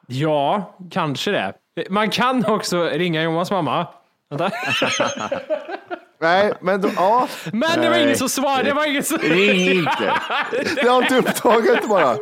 Ja, 0.06 0.76
kanske 0.90 1.30
det. 1.30 1.54
Man 1.90 2.10
kan 2.10 2.44
också 2.46 2.84
ringa 2.84 3.22
Johans 3.22 3.50
mamma. 3.50 3.86
Vänta. 4.30 4.50
Nej, 6.20 6.52
men 6.60 6.80
då, 6.80 6.90
ja, 6.96 7.28
Men 7.52 7.80
det 7.80 7.88
var 7.90 7.96
ingen 7.96 8.16
som 8.16 8.28
svarade. 8.28 8.62
Det 8.62 8.74
var 8.74 8.86
ingen 8.86 9.02
som... 9.02 9.18
Ring 9.18 9.68
inte. 9.78 10.14
det 10.82 10.88
har 10.88 11.02
inte 11.02 11.16
upptaget 11.16 11.88
bara. 11.88 12.16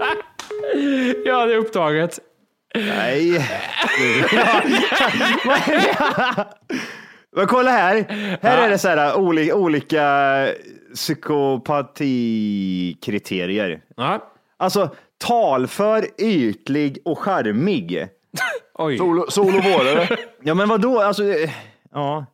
Ja, 1.24 1.46
det 1.46 1.54
är 1.54 1.56
upptaget. 1.56 2.18
Nej. 2.74 3.32
Men 7.36 7.46
kolla 7.46 7.70
här. 7.70 8.04
Här 8.42 8.58
är 8.58 8.68
det 8.68 8.78
så 8.78 8.88
här 8.88 9.16
olika, 9.16 9.54
olika 9.54 10.02
psykopatikriterier. 10.94 13.80
Ja. 13.96 14.32
Alltså 14.56 14.88
talför, 15.18 16.06
ytlig 16.18 16.98
och 17.04 17.18
charmig. 17.18 18.08
Oj. 18.74 18.98
Sol, 18.98 19.30
sol 19.30 19.48
och 19.56 19.64
vårare. 19.64 20.16
Ja, 20.42 20.54
men 20.54 20.68
vad 20.68 20.80
då? 20.80 21.00
Alltså, 21.00 21.24
eh, 21.24 21.50
ja. 21.92 22.26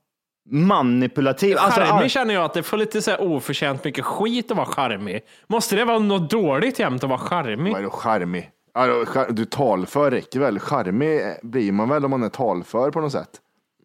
Manipulativ. 0.50 1.56
Alltså, 1.58 1.80
Charmig 1.80 2.02
all- 2.04 2.08
känner 2.08 2.34
jag 2.34 2.44
att 2.44 2.54
det 2.54 2.62
får 2.62 2.76
lite 2.76 3.02
så 3.02 3.10
här 3.10 3.20
oförtjänt 3.22 3.84
mycket 3.84 4.04
skit 4.04 4.50
att 4.50 4.56
vara 4.56 4.66
charmig. 4.66 5.20
Måste 5.46 5.76
det 5.76 5.84
vara 5.84 5.98
något 5.98 6.30
dåligt 6.30 6.78
jämt 6.78 7.04
att 7.04 7.10
vara 7.10 7.18
charmig? 7.18 7.72
Vad 7.72 7.80
är 7.80 7.84
då 7.84 7.90
charmig? 7.90 8.50
Char- 8.74 9.32
Du 9.32 9.44
talför 9.44 10.10
räcker 10.10 10.40
väl? 10.40 10.58
Charmig 10.58 11.20
blir 11.42 11.72
man 11.72 11.88
väl 11.88 12.04
om 12.04 12.10
man 12.10 12.22
är 12.22 12.28
talför 12.28 12.90
på 12.90 13.00
något 13.00 13.12
sätt? 13.12 13.30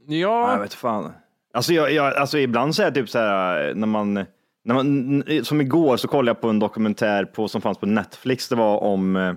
Jag 0.07 0.21
Ja, 0.51 0.57
vet 0.61 0.73
fan. 0.73 1.11
Alltså, 1.53 1.73
jag, 1.73 1.91
jag, 1.91 2.15
alltså 2.15 2.37
ibland 2.37 2.75
så 2.75 2.83
är 2.83 2.91
det 2.91 3.01
typ 3.01 3.09
så 3.09 3.19
här 3.19 3.73
när 3.75 3.87
man, 3.87 4.25
när 4.63 4.75
man, 4.75 5.23
som 5.43 5.61
igår 5.61 5.97
så 5.97 6.07
kollade 6.07 6.29
jag 6.29 6.41
på 6.41 6.49
en 6.49 6.59
dokumentär 6.59 7.25
på, 7.25 7.47
som 7.47 7.61
fanns 7.61 7.77
på 7.77 7.85
Netflix. 7.85 8.49
Det 8.49 8.55
var 8.55 8.83
om, 8.83 9.15
eh, 9.15 9.33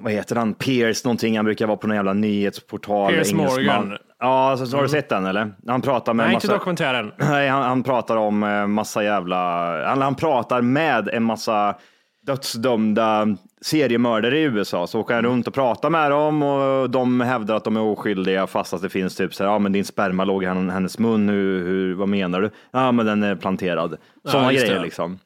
vad 0.00 0.12
heter 0.12 0.36
han, 0.36 0.54
Pierce 0.54 1.04
någonting. 1.04 1.36
Han 1.36 1.44
brukar 1.44 1.66
vara 1.66 1.76
på 1.76 1.86
någon 1.86 1.96
jävla 1.96 2.12
nyhetsportal. 2.12 3.12
Engelsman. 3.12 3.46
Morgan. 3.46 3.98
Ja, 4.20 4.56
så, 4.58 4.66
så 4.66 4.76
har 4.76 4.82
du 4.82 4.88
sett 4.88 5.08
den 5.08 5.26
eller? 5.26 5.52
Han 5.66 5.82
pratar 5.82 6.14
med 6.14 6.26
nej, 6.26 6.34
massa... 6.34 6.46
inte 6.46 6.56
dokumentären. 6.56 7.12
Nej, 7.16 7.48
han, 7.48 7.62
han 7.62 7.82
pratar 7.82 8.16
om 8.16 8.42
eh, 8.42 8.66
massa 8.66 9.04
jävla... 9.04 9.38
Han, 9.86 10.02
han 10.02 10.14
pratar 10.14 10.62
med 10.62 11.08
en 11.08 11.22
massa 11.22 11.74
dödsdömda 12.28 13.36
seriemördare 13.60 14.38
i 14.38 14.42
USA. 14.42 14.86
Så 14.86 15.00
åker 15.00 15.14
han 15.14 15.24
runt 15.24 15.46
och 15.48 15.54
pratar 15.54 15.90
med 15.90 16.10
dem 16.10 16.42
och 16.42 16.90
de 16.90 17.20
hävdar 17.20 17.54
att 17.54 17.64
de 17.64 17.76
är 17.76 17.80
oskyldiga 17.80 18.46
fast 18.46 18.74
att 18.74 18.82
det 18.82 18.88
finns 18.88 19.16
typ 19.16 19.34
så 19.34 19.44
här, 19.44 19.50
ja 19.50 19.58
men 19.58 19.72
din 19.72 19.84
sperma 19.84 20.24
låg 20.24 20.42
i 20.42 20.46
hen- 20.46 20.70
hennes 20.70 20.98
mun, 20.98 21.28
hur, 21.28 21.64
hur, 21.64 21.94
vad 21.94 22.08
menar 22.08 22.40
du? 22.40 22.50
Ja 22.70 22.92
men 22.92 23.06
den 23.06 23.22
är 23.22 23.36
planterad. 23.36 23.96
Sådana 24.24 24.48
det. 24.48 24.54
grejer 24.54 24.82
liksom. 24.82 25.18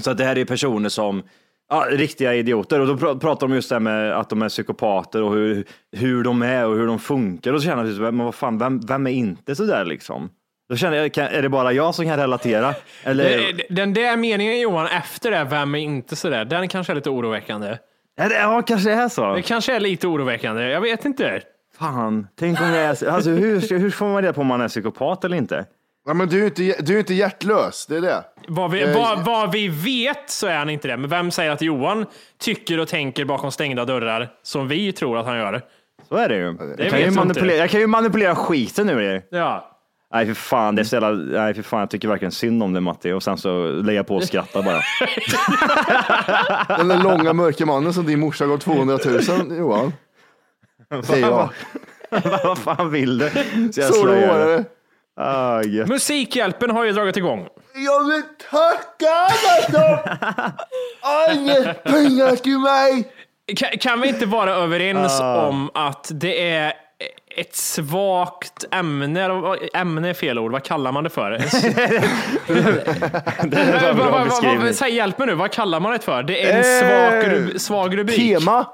Så 0.00 0.10
att 0.10 0.18
det 0.18 0.24
här 0.24 0.38
är 0.38 0.44
personer 0.44 0.88
som, 0.88 1.22
ja, 1.70 1.86
riktiga 1.90 2.34
idioter. 2.34 2.80
Och 2.80 2.86
då 2.86 2.94
pr- 2.94 3.18
pratar 3.18 3.48
de 3.48 3.54
just 3.54 3.68
det 3.68 3.74
här 3.74 3.80
med 3.80 4.12
att 4.12 4.28
de 4.30 4.42
är 4.42 4.48
psykopater 4.48 5.22
och 5.22 5.34
hur, 5.34 5.64
hur 5.92 6.24
de 6.24 6.42
är 6.42 6.66
och 6.66 6.76
hur 6.76 6.86
de 6.86 6.98
funkar. 6.98 7.52
Och 7.52 7.62
så 7.62 7.66
känner 7.68 7.84
jag, 7.84 7.92
typ, 7.92 8.02
men 8.02 8.18
vad 8.18 8.34
fan, 8.34 8.58
vem, 8.58 8.80
vem 8.80 9.06
är 9.06 9.10
inte 9.10 9.54
så 9.54 9.64
där 9.64 9.84
liksom? 9.84 10.30
Då 10.68 10.76
känner 10.76 10.96
jag, 10.96 11.18
är 11.18 11.42
det 11.42 11.48
bara 11.48 11.72
jag 11.72 11.94
som 11.94 12.04
kan 12.04 12.16
relatera? 12.16 12.74
Eller, 13.04 13.24
Det- 13.24 13.66
Den 13.70 13.94
där 13.94 14.16
meningen 14.16 14.60
Johan 14.60 14.86
efter 14.86 15.30
det, 15.30 15.44
vem 15.50 15.74
är 15.74 15.78
inte 15.78 16.16
sådär, 16.16 16.44
den 16.44 16.68
kanske 16.68 16.92
är 16.92 16.94
lite 16.94 17.10
oroväckande. 17.10 17.78
är 18.18 18.28
det, 18.28 18.34
ja, 18.34 18.62
kanske 18.62 18.90
det 18.90 18.94
är 18.96 19.08
så. 19.08 19.34
Det 19.34 19.42
kanske 19.42 19.76
är 19.76 19.80
lite 19.80 20.06
oroväckande, 20.06 20.62
jag 20.64 20.80
vet 20.80 21.04
inte. 21.04 21.40
Fan, 21.78 22.26
tänk 22.38 22.60
om 22.60 22.66
jag 22.66 22.84
är, 22.84 23.08
alltså 23.08 23.30
hur, 23.30 23.78
hur 23.78 23.90
får 23.90 24.06
man 24.06 24.22
reda 24.22 24.32
på 24.32 24.40
om 24.40 24.46
man 24.46 24.60
är 24.60 24.68
psykopat 24.68 25.24
eller 25.24 25.36
inte? 25.36 25.64
Ja, 26.06 26.14
men 26.14 26.28
du 26.28 26.40
är 26.42 26.44
inte, 26.44 26.62
du 26.82 26.94
är 26.94 26.98
inte 26.98 27.14
hjärtlös, 27.14 27.86
det 27.86 27.96
är 27.96 28.00
det. 28.00 28.24
Vad 28.48 28.70
vi, 28.70 28.82
Eh, 28.82 28.94
vad, 28.94 29.24
vad 29.24 29.52
vi 29.52 29.68
vet 29.68 30.30
så 30.30 30.46
är 30.46 30.56
han 30.56 30.70
inte 30.70 30.88
det. 30.88 30.96
Men 30.96 31.10
vem 31.10 31.30
säger 31.30 31.50
att 31.50 31.62
Johan 31.62 32.06
tycker 32.40 32.80
och 32.80 32.88
tänker 32.88 33.24
bakom 33.24 33.52
stängda 33.52 33.84
dörrar 33.84 34.28
som 34.42 34.68
vi 34.68 34.92
tror 34.92 35.18
att 35.18 35.26
han 35.26 35.36
gör? 35.38 35.62
Så 36.08 36.16
är 36.16 36.28
det 36.28 36.36
ju. 36.36 36.42
Jag 36.44 36.54
vet 36.66 36.90
kan 36.90 36.98
ju, 36.98 37.04
jag 37.04 37.14
manipulera, 37.14 37.56
jag 37.56 37.70
kan 37.70 37.80
ju 37.80 37.86
manipulera 37.86 38.34
skiten 38.34 38.90
ur 38.90 39.00
er. 39.02 39.22
Ja. 39.30 39.75
Nej 40.14 40.26
för 40.26 40.34
fan, 40.34 40.74
det 40.76 40.82
är 40.82 40.84
så 40.84 40.96
jävla, 40.96 41.10
nej 41.10 41.54
för 41.54 41.62
fan, 41.62 41.80
jag 41.80 41.90
tycker 41.90 42.08
verkligen 42.08 42.32
synd 42.32 42.62
om 42.62 42.72
det 42.72 42.80
Matti 42.80 43.12
och 43.12 43.22
sen 43.22 43.38
så 43.38 43.66
lägger 43.68 43.98
jag 43.98 44.06
på 44.06 44.16
och 44.16 44.24
skrattar 44.28 44.62
bara. 44.62 44.80
Den 46.78 46.88
där 46.88 47.02
långa 47.02 47.32
mörka 47.32 47.66
mannen 47.66 47.94
som 47.94 48.06
din 48.06 48.20
morsa 48.20 48.46
gav 48.46 48.58
200 48.58 48.98
000, 49.04 49.58
Johan. 49.58 49.92
Säger 51.04 51.26
jag. 51.26 51.48
Vad 52.44 52.58
fan 52.58 52.90
vill 52.90 53.18
du? 53.18 53.30
Så 53.72 53.80
jag 53.80 53.94
Så 53.94 54.02
slöjar. 54.02 54.64
Ah, 55.20 55.62
gött. 55.62 55.88
Musikhjälpen 55.88 56.70
har 56.70 56.84
ju 56.84 56.92
dragit 56.92 57.16
igång. 57.16 57.46
Jag 57.74 58.04
vill 58.08 58.22
tacka 58.50 59.12
alla 59.72 60.02
har 61.00 61.32
gett 61.34 61.84
pengar 61.84 62.36
till 62.36 62.58
mig. 62.58 63.12
Kan, 63.56 63.68
kan 63.78 64.00
vi 64.00 64.08
inte 64.08 64.26
vara 64.26 64.50
överens 64.54 65.20
Ah. 65.20 65.46
om 65.48 65.70
att 65.74 66.10
det 66.14 66.50
är 66.50 66.72
ett 67.36 67.54
svagt 67.56 68.64
ämne? 68.70 69.30
Ämne 69.74 70.08
är 70.08 70.14
fel 70.14 70.38
ord, 70.38 70.52
vad 70.52 70.62
kallar 70.64 70.92
man 70.92 71.04
det 71.04 71.10
för? 71.10 71.30
Det 73.46 73.56
är 73.56 73.90
en 73.90 73.96
bra 73.96 74.24
beskrivning. 74.24 74.72
Säg 74.74 74.94
hjälp 74.94 75.18
mig 75.18 75.26
nu, 75.26 75.34
vad 75.34 75.50
kallar 75.52 75.80
man 75.80 75.92
det 75.92 75.98
för? 75.98 76.22
Det 76.22 76.42
är 76.44 76.52
en 76.52 76.58
Eh, 76.58 76.62
svag, 76.80 77.32
ru- 77.32 77.58
svag 77.58 77.98
rubrik. 77.98 78.16
Tema. 78.16 78.66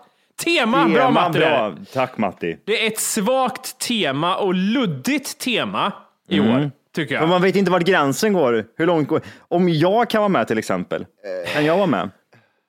Tema, 0.44 0.88
bra 0.88 1.10
Matti. 1.10 1.38
bra. 1.38 1.74
Tack 1.92 2.18
Matti. 2.18 2.56
Det 2.64 2.82
är 2.82 2.86
ett 2.86 3.00
svagt 3.00 3.78
tema 3.78 4.36
och 4.36 4.54
luddigt 4.54 5.38
tema 5.38 5.92
i 6.28 6.40
år, 6.40 6.70
tycker 6.94 7.14
Men 7.14 7.22
jag. 7.22 7.28
man 7.28 7.42
vet 7.42 7.56
inte 7.56 7.70
vart 7.70 7.82
gränsen 7.82 8.32
går. 8.32 8.64
Hur 8.76 8.86
långt 8.86 9.08
går 9.08 9.20
Om 9.48 9.68
jag 9.68 10.10
kan 10.10 10.20
vara 10.20 10.28
med 10.28 10.48
till 10.48 10.58
exempel, 10.58 11.06
kan 11.54 11.64
jag 11.64 11.76
vara 11.76 11.86
med? 11.86 12.10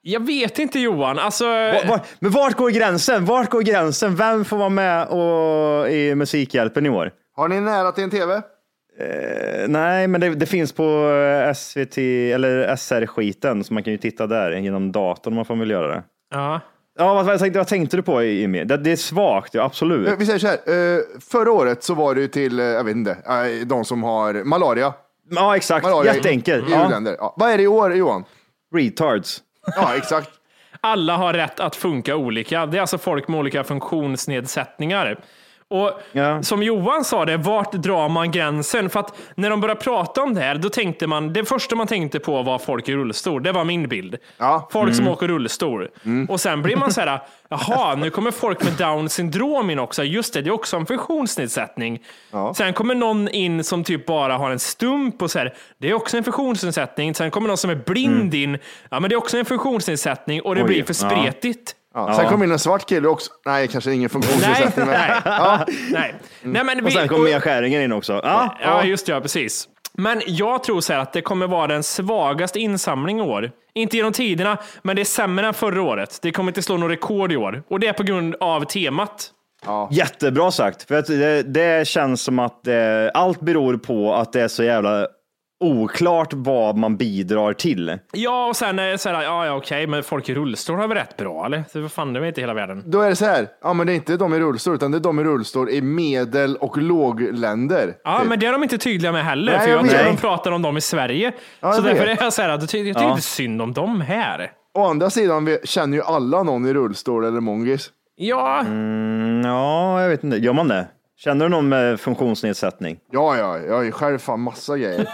Jag 0.06 0.26
vet 0.26 0.60
inte 0.60 0.80
Johan, 0.80 1.20
alltså... 1.20 1.46
Va- 1.46 1.82
va- 1.88 2.00
Men 2.20 2.32
vart 2.32 2.54
går 2.58 2.70
gränsen? 2.70 3.26
Vart 3.26 3.50
går 3.50 3.62
gränsen? 3.62 4.16
Vem 4.16 4.46
får 4.46 4.58
vara 4.58 4.70
med 4.70 5.08
och, 5.08 5.90
i 5.90 6.16
Musikhjälpen 6.16 6.86
i 6.86 6.90
år? 6.90 7.12
Har 7.36 7.48
ni 7.48 7.60
nära 7.62 7.92
till 7.92 8.04
en 8.04 8.10
tv? 8.10 8.34
Eh, 9.00 9.68
nej, 9.68 10.08
men 10.08 10.22
det, 10.22 10.30
det 10.36 10.46
finns 10.46 10.72
på 10.74 11.10
eh, 11.48 11.54
SVT 11.54 11.98
eller 12.34 12.76
SR-skiten, 12.76 13.64
så 13.64 13.74
man 13.74 13.84
kan 13.84 13.94
ju 13.94 13.98
titta 13.98 14.28
där 14.28 14.52
genom 14.52 14.92
datorn 14.92 15.34
om 15.34 15.36
man 15.36 15.46
får 15.46 15.56
väl 15.56 15.70
göra 15.72 15.88
det. 15.96 16.04
Ja. 16.34 16.60
Ja, 17.00 17.14
vad, 17.14 17.26
vad, 17.26 17.40
tänkte, 17.40 17.60
vad 17.60 17.68
tänkte 17.68 17.98
du 17.98 18.04
på 18.04 18.24
Jimmy? 18.24 18.64
Det, 18.64 18.78
det 18.78 18.92
är 18.92 18.96
svagt, 18.96 19.54
ja, 19.54 19.64
absolut. 19.64 20.08
Eh, 20.08 20.16
Vi 20.18 20.26
säger 20.26 20.40
så 20.40 20.48
här, 20.48 20.56
eh, 20.96 21.00
förra 21.32 21.52
året 21.52 21.84
så 21.84 21.94
var 21.94 22.16
det 22.16 22.28
till, 22.28 22.58
jag 22.60 22.84
vet 22.84 22.96
inte, 22.96 23.18
de 23.66 23.86
som 23.86 24.04
har 24.04 24.34
malaria. 24.44 24.94
Ja, 25.30 25.56
exakt. 25.56 25.84
malaria 25.86 26.14
i- 26.14 26.16
Jätteenkelt. 26.16 26.70
I 26.70 26.72
Ja. 26.72 26.86
u-länder. 26.88 27.16
Ja. 27.20 27.36
Vad 27.38 27.50
är 27.52 27.58
det 27.58 27.64
i 27.64 27.68
år 27.68 27.94
Johan? 27.96 28.24
Retards. 28.76 29.42
Ja, 29.76 29.96
exakt. 29.96 30.30
Alla 30.82 31.18
har 31.18 31.34
rätt 31.34 31.60
att 31.60 31.76
funka 31.76 32.16
olika. 32.16 32.66
Det 32.66 32.78
är 32.78 32.82
alltså 32.82 32.98
folk 32.98 33.28
med 33.28 33.40
olika 33.40 33.64
funktionsnedsättningar. 33.64 35.20
Och 35.74 35.92
Ja. 36.12 36.44
som 36.44 36.64
Johan 36.64 37.04
sa 37.06 37.26
det, 37.26 37.38
vart 37.38 37.72
drar 37.72 38.10
man 38.10 38.32
gränsen? 38.32 38.90
För 38.90 39.00
att 39.00 39.18
när 39.36 39.50
de 39.50 39.62
började 39.62 39.82
prata 39.82 40.22
om 40.24 40.34
det 40.34 40.42
här, 40.42 40.56
då 40.56 40.70
tänkte 40.70 41.08
man, 41.08 41.34
det 41.34 41.46
första 41.46 41.76
man 41.76 41.88
tänkte 41.88 42.20
på 42.20 42.42
var 42.44 42.60
folk 42.60 42.90
i 42.90 42.96
rullstol. 42.96 43.44
Det 43.44 43.52
var 43.52 43.64
min 43.64 43.88
bild. 43.88 44.18
Ja. 44.38 44.70
Folk 44.72 44.96
som 44.96 45.08
åker 45.08 45.28
rullstol. 45.28 45.88
Och 46.30 46.42
sen 46.42 46.62
blir 46.62 46.76
man 46.76 46.94
så 46.94 47.02
här, 47.02 47.20
jaha, 47.50 47.96
nu 47.96 48.10
kommer 48.10 48.32
folk 48.32 48.64
med 48.64 48.74
down 48.74 49.10
syndrom 49.10 49.70
in 49.70 49.80
också. 49.80 50.04
Just 50.04 50.34
det, 50.34 50.42
det 50.42 50.50
är 50.50 50.54
också 50.54 50.78
en 50.78 50.86
funktionsnedsättning. 50.86 52.00
Sen 52.56 52.74
kommer 52.74 52.96
någon 52.96 53.28
in 53.30 53.64
som 53.64 53.84
typ 53.84 54.06
bara 54.06 54.38
har 54.38 54.52
en 54.52 54.60
stump 54.60 55.22
och 55.22 55.32
så 55.32 55.40
här, 55.40 55.54
det 55.78 55.90
är 55.90 55.94
också 55.94 56.18
en 56.18 56.24
funktionsnedsättning. 56.24 57.16
Sen 57.16 57.32
kommer 57.32 57.48
någon 57.48 57.58
som 57.58 57.70
är 57.70 57.76
blind 57.76 58.34
in, 58.34 58.58
ja 58.90 59.00
men 59.00 59.10
det 59.10 59.16
är 59.16 59.18
också 59.18 59.38
en 59.38 59.46
funktionsnedsättning 59.46 60.42
och 60.42 60.56
det 60.56 60.62
Oj, 60.62 60.68
blir 60.68 60.84
för 60.84 61.06
ja. 61.06 61.10
spretigt. 61.10 61.76
Ja. 61.94 62.14
Sen 62.14 62.30
kom 62.30 62.44
in 62.44 62.52
en 62.52 62.60
svart 62.60 62.86
kille 62.90 63.08
också. 63.08 63.32
Nej, 63.46 63.68
kanske 63.68 63.90
ingen 63.94 64.02
Nej, 64.02 64.10
funktionsnedsättning. 64.10 64.86
men- 64.86 64.96
nej, 65.00 65.22
Ja. 65.26 65.66
nej. 65.92 66.16
nej 66.42 66.64
men 66.64 66.86
Och 66.86 66.92
sen 66.92 67.08
kom 67.08 67.24
Mia 67.24 67.42
Skäringer 67.42 67.82
in 67.82 67.92
också. 67.92 68.14
Ja, 68.24 68.58
Ja, 68.62 68.84
just 68.84 69.06
det, 69.06 69.12
ja, 69.12 69.22
precis. 69.22 69.68
Men 69.98 70.22
jag 70.26 70.64
tror 70.64 70.82
så 70.82 70.94
här 70.94 71.00
att 71.00 71.14
det 71.14 71.22
kommer 71.22 71.48
vara 71.48 71.68
den 71.68 71.84
svagaste 71.84 72.60
insamling 72.60 73.20
i 73.20 73.22
år. 73.22 73.52
Inte 73.74 73.98
genom 73.98 74.12
tiderna, 74.14 74.58
men 74.82 74.96
det 74.96 75.02
är 75.02 75.06
sämre 75.06 75.48
än 75.48 75.54
förra 75.54 75.82
året. 75.82 76.20
Det 76.22 76.32
kommer 76.32 76.50
inte 76.52 76.62
slå 76.62 76.78
något 76.78 76.92
rekord 76.92 77.32
i 77.32 77.38
år. 77.38 77.64
Och 77.70 77.80
det 77.80 77.88
är 77.88 77.94
på 77.94 78.04
grund 78.04 78.36
av 78.40 78.66
temat. 78.66 79.30
Jättebra 79.92 80.52
sagt. 80.52 80.84
För 80.88 81.18
det, 81.18 81.44
det 81.44 81.88
känns 81.88 82.22
som 82.22 82.40
att 82.40 82.68
eh, 82.68 82.76
allt 83.14 83.40
beror 83.42 83.78
på 83.78 84.14
att 84.14 84.34
det 84.34 84.42
är 84.42 84.48
så 84.48 84.64
jävla 84.64 85.08
oklart 85.64 86.34
vad 86.34 86.78
man 86.78 86.98
bidrar 86.98 87.54
till. 87.54 87.98
Ja, 88.12 88.48
och 88.48 88.56
sen 88.56 88.80
är 88.80 88.88
det 88.92 88.98
så 88.98 89.10
här, 89.10 89.24
ja, 89.24 89.46
ja 89.46 89.56
okej, 89.56 89.88
men 89.88 90.04
folk 90.04 90.30
i 90.30 90.34
rullstol 90.36 90.80
har 90.80 90.88
väl 90.88 90.98
rätt 90.98 91.18
bra, 91.18 91.46
eller? 91.46 91.64
Det, 91.74 91.80
vad 91.80 91.92
fan, 91.92 92.14
det 92.14 92.20
är 92.20 92.26
inte 92.26 92.42
hela 92.42 92.54
världen. 92.54 92.84
Då 92.86 93.02
är 93.02 93.10
det 93.10 93.16
så 93.16 93.26
här, 93.26 93.48
ja 93.64 93.74
men 93.74 93.88
det 93.88 93.94
är 93.94 93.96
inte 93.96 94.18
de 94.18 94.34
i 94.34 94.40
rullstol, 94.40 94.76
utan 94.76 94.92
det 94.92 94.98
är 94.98 95.00
de 95.00 95.20
i 95.20 95.24
rullstol 95.24 95.70
i 95.70 95.82
medel 95.82 96.56
och 96.56 96.78
lågländer. 96.78 97.94
Ja, 98.04 98.20
typ. 98.20 98.30
men 98.30 98.40
det 98.40 98.46
är 98.46 98.52
de 98.52 98.64
inte 98.64 98.78
tydliga 98.78 99.12
med 99.12 99.26
heller, 99.26 99.52
Nej, 99.52 99.62
för 99.62 99.70
jag 99.72 99.86
jag 99.86 99.90
tror 99.92 100.06
de 100.12 100.18
pratar 100.18 100.52
om 100.52 100.62
dem 100.62 100.78
i 100.78 100.82
Sverige. 100.82 101.32
Ja, 101.60 101.72
så 101.72 101.82
därför 101.82 102.06
vet. 102.06 102.20
är 102.20 102.24
jag 102.24 102.34
så 102.34 102.42
här, 102.42 102.50
jag 102.50 102.62
tycker, 102.70 102.78
jag 102.78 102.96
tycker 102.96 103.02
Ja. 103.08 103.10
inte 103.12 103.22
synd 103.22 103.62
om 103.62 103.74
dem 103.74 104.02
här. 104.02 104.52
Å 104.78 104.84
andra 104.86 105.10
sidan 105.10 105.46
vi- 105.46 105.60
känner 105.64 105.98
ju 105.98 106.04
alla 106.04 106.44
någon 106.44 106.66
i 106.66 106.74
rullstol 106.74 107.26
eller 107.26 107.40
mongis. 107.40 107.90
Ja, 108.16 108.60
Mm, 108.60 109.42
ja, 109.46 110.02
jag 110.02 110.10
vet 110.10 110.24
inte. 110.24 110.38
Gör 110.38 110.54
man 110.54 110.68
det? 110.68 110.88
Känner 111.24 111.46
du 111.46 111.50
någon 111.50 111.70
med 111.70 112.00
funktionsnedsättning? 112.00 112.98
Ja, 113.12 113.38
ja, 113.38 113.58
jag 113.60 113.86
ju 113.86 113.92
själv 113.92 114.18
fan 114.20 114.40
massa 114.40 114.78
grejer. 114.78 115.08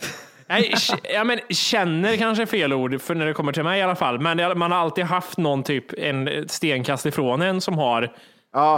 Nej, 0.48 0.74
ja, 1.14 1.24
men 1.24 1.38
känner 1.50 2.16
kanske 2.16 2.42
är 2.42 2.46
fel 2.46 2.72
ord 2.72 3.00
för 3.00 3.14
när 3.14 3.26
det 3.26 3.32
kommer 3.34 3.52
till 3.52 3.62
mig 3.64 3.78
i 3.80 3.82
alla 3.82 3.94
fall. 3.94 4.20
Men 4.20 4.58
man 4.58 4.72
har 4.72 4.78
alltid 4.78 5.04
haft 5.04 5.38
någon 5.38 5.62
typ 5.62 5.84
en 5.98 6.48
stenkast 6.48 7.06
ifrån 7.06 7.42
en 7.42 7.60
som 7.60 7.78
har 7.78 8.12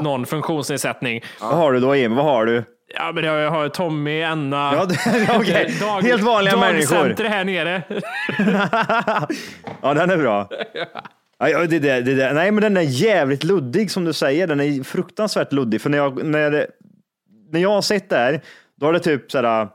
någon 0.03 0.27
funktionsnedsättning. 0.27 1.21
Vad 1.41 1.55
har 1.57 1.73
du 1.73 1.81
då 1.81 1.97
Jimmy? 1.97 2.15
Vad 2.17 2.25
har 2.25 2.47
du? 2.47 2.65
Ja, 2.95 3.13
men 3.15 3.25
jag 3.25 3.51
har 3.51 3.69
Tommy, 3.69 4.21
Enna. 4.23 4.73
Ja, 4.75 4.85
det- 4.85 5.29
okej. 5.37 5.75
Dag- 5.81 6.03
Helt 6.03 6.23
vanliga 6.23 6.57
människor. 6.57 6.97
Dagcenter 6.97 7.25
här 7.25 7.45
nere. 7.45 7.83
Ja, 9.83 9.95
den 9.95 10.11
är 10.11 10.17
bra. 10.17 10.49
Ja, 11.41 11.67
det, 11.67 11.79
det, 11.79 12.01
det. 12.01 12.33
Nej, 12.33 12.51
men 12.51 12.63
den 12.63 12.77
är 12.77 12.81
jävligt 12.81 13.45
luddig 13.45 13.91
som 13.91 14.05
du 14.05 14.13
säger. 14.13 14.47
Den 14.47 14.61
är 14.61 14.83
fruktansvärt 14.83 15.53
luddig. 15.53 15.81
För 15.81 15.91
när 15.91 15.99
jag, 15.99 16.25
när, 16.25 16.67
när 17.53 17.61
jag 17.61 17.71
har 17.71 17.83
sett 17.83 18.09
det 18.09 18.17
här, 18.17 18.41
då 18.81 18.87
har 18.87 18.93
det 18.93 18.99
typ 19.01 19.31
sådär, 19.31 19.69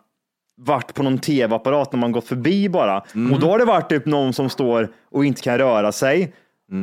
varit 0.61 0.93
på 0.93 1.03
någon 1.03 1.17
tv-apparat 1.17 1.91
när 1.93 1.99
man 1.99 2.11
gått 2.11 2.27
förbi 2.27 2.69
bara. 2.69 3.03
Och 3.33 3.39
då 3.39 3.49
har 3.49 3.59
det 3.59 3.65
varit 3.65 3.89
typ 3.89 4.05
någon 4.05 4.33
som 4.33 4.49
står 4.49 4.89
och 5.11 5.25
inte 5.25 5.41
kan 5.41 5.57
röra 5.57 5.91
sig. 5.91 6.33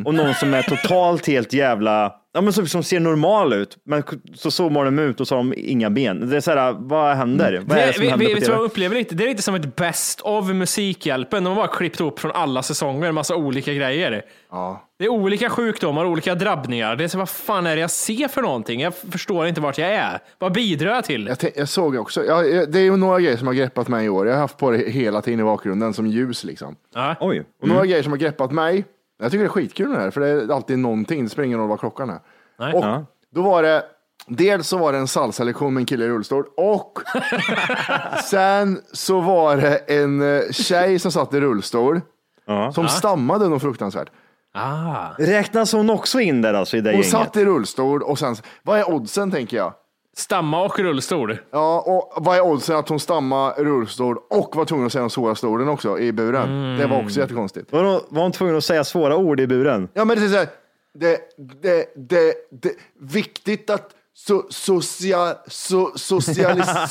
Och 0.04 0.14
någon 0.14 0.34
som 0.34 0.54
är 0.54 0.62
totalt 0.62 1.26
helt 1.26 1.52
jävla, 1.52 2.14
ja 2.32 2.40
men 2.40 2.52
som, 2.52 2.66
som 2.66 2.82
ser 2.82 3.00
normal 3.00 3.52
ut. 3.52 3.76
Men 3.84 4.02
så 4.34 4.50
zoomar 4.50 4.84
de 4.84 4.98
ut 4.98 5.20
och 5.20 5.28
så 5.28 5.34
har 5.34 5.42
de 5.42 5.54
inga 5.56 5.90
ben. 5.90 6.30
Det 6.30 6.36
är 6.36 6.40
såhär, 6.40 6.76
vad 6.78 7.16
händer? 7.16 7.62
Vad 7.66 7.78
är 7.78 7.86
det 7.86 7.92
som 7.92 8.02
vi, 8.02 8.08
händer 8.08 8.26
vi, 8.26 8.34
på 8.34 8.40
vet 8.40 8.48
vad 8.48 8.56
TV? 8.56 8.62
jag 8.62 8.64
upplever 8.64 8.96
lite? 8.96 9.14
Det 9.14 9.24
är 9.24 9.28
lite 9.28 9.42
som 9.42 9.54
ett 9.54 9.76
best 9.76 10.20
of 10.20 10.48
Musikhjälpen. 10.48 11.44
De 11.44 11.48
har 11.48 11.56
bara 11.56 11.76
klippt 11.76 12.00
upp 12.00 12.20
från 12.20 12.32
alla 12.32 12.62
säsonger, 12.62 13.08
en 13.08 13.14
massa 13.14 13.36
olika 13.36 13.72
grejer. 13.72 14.22
Ja. 14.50 14.88
Det 14.98 15.04
är 15.04 15.08
olika 15.08 15.50
sjukdomar, 15.50 16.04
olika 16.04 16.34
drabbningar. 16.34 16.96
Det 16.96 17.04
är 17.04 17.08
så, 17.08 17.18
vad 17.18 17.28
fan 17.28 17.66
är 17.66 17.74
det 17.76 17.80
jag 17.80 17.90
ser 17.90 18.28
för 18.28 18.42
någonting? 18.42 18.80
Jag 18.80 18.94
förstår 18.94 19.46
inte 19.46 19.60
vart 19.60 19.78
jag 19.78 19.88
är. 19.88 20.18
Vad 20.38 20.52
bidrar 20.52 20.94
jag 20.94 21.04
till? 21.04 21.26
Jag, 21.26 21.52
jag 21.56 21.68
såg 21.68 21.94
också, 21.94 22.24
ja, 22.24 22.42
det 22.42 22.78
är 22.78 22.82
ju 22.84 22.96
några 22.96 23.20
grejer 23.20 23.36
som 23.36 23.46
har 23.46 23.54
greppat 23.54 23.88
mig 23.88 24.06
i 24.06 24.08
år. 24.08 24.26
Jag 24.26 24.34
har 24.34 24.40
haft 24.40 24.58
på 24.58 24.70
det 24.70 24.90
hela 24.90 25.22
tiden 25.22 25.40
i 25.40 25.42
bakgrunden 25.42 25.94
som 25.94 26.06
ljus 26.06 26.44
liksom. 26.44 26.76
Ja. 26.94 27.16
Oj. 27.20 27.44
Och 27.62 27.68
några 27.68 27.86
grejer 27.86 28.02
som 28.02 28.12
har 28.12 28.18
greppat 28.18 28.52
mig. 28.52 28.84
Jag 29.22 29.30
tycker 29.30 29.44
det 29.44 29.48
är 29.48 29.52
skitkul 29.52 29.90
det 29.92 29.98
här, 30.00 30.10
för 30.10 30.20
det 30.20 30.28
är 30.28 30.52
alltid 30.54 30.78
någonting. 30.78 31.24
Det 31.24 31.30
spelar 31.30 31.46
ingen 31.46 31.58
roll 31.58 31.68
vad 31.68 31.80
klockan 31.80 32.10
är. 32.10 32.18
Nej. 32.58 32.74
Och 32.74 32.84
Ja. 32.84 33.06
då 33.34 33.42
var 33.42 33.62
det, 33.62 33.84
dels 34.26 34.68
så 34.68 34.78
var 34.78 34.92
det 34.92 34.98
en 34.98 35.08
salsa-lektion 35.08 35.74
med 35.74 35.80
en 35.80 35.86
kille 35.86 36.04
i 36.04 36.08
rullstol 36.08 36.44
och 36.56 36.98
sen 38.24 38.80
så 38.92 39.20
var 39.20 39.56
det 39.56 39.76
en 39.76 40.36
eh, 40.36 40.42
tjej 40.50 40.98
som 40.98 41.12
satt 41.12 41.34
i 41.34 41.40
rullstol 41.40 42.00
som 42.74 42.88
stammade 42.88 43.48
något 43.48 43.62
fruktansvärt. 43.62 44.08
Ah. 44.54 45.08
Räknas 45.18 45.72
hon 45.72 45.90
också 45.90 46.20
in 46.20 46.42
där 46.42 46.54
alltså 46.54 46.76
i 46.76 46.80
det 46.80 46.88
Hon 46.90 46.94
gänget? 46.94 47.10
satt 47.10 47.36
i 47.36 47.44
rullstol 47.44 48.02
och 48.02 48.18
sen, 48.18 48.36
vad 48.62 48.78
är 48.78 48.90
oddsen 48.90 49.30
tänker 49.30 49.56
jag? 49.56 49.74
Stamma 50.16 50.64
och 50.64 50.78
rullstol. 50.78 51.38
Ja, 51.50 51.80
och 51.80 52.24
vad 52.24 52.36
är 52.36 52.40
oddsen 52.40 52.76
att 52.76 52.88
hon 52.88 53.00
stammar 53.00 53.52
rullstol 53.52 54.16
och 54.30 54.56
var 54.56 54.64
tvungen 54.64 54.86
att 54.86 54.92
säga 54.92 55.02
de 55.02 55.10
svåra 55.10 55.48
orden 55.48 55.68
också 55.68 55.98
i 55.98 56.12
buren? 56.12 56.78
Det 56.78 56.86
var 56.86 57.04
också 57.04 57.20
jättekonstigt. 57.20 57.72
Var 57.72 57.84
hon, 57.84 58.00
var 58.08 58.22
hon 58.22 58.32
tvungen 58.32 58.56
att 58.56 58.64
säga 58.64 58.84
svåra 58.84 59.16
ord 59.16 59.40
i 59.40 59.46
buren? 59.46 59.88
Ja, 59.94 60.04
men 60.04 60.18
det 60.18 60.24
är 60.24 60.28
så 60.28 60.36
här, 60.36 60.48
det, 60.94 61.20
det, 61.62 61.86
det, 61.96 62.34
det, 62.50 62.72
viktigt 63.00 63.70
att 63.70 63.90
so, 64.14 64.42
social, 64.50 65.34
so, 65.46 65.90
socialis, 65.96 66.66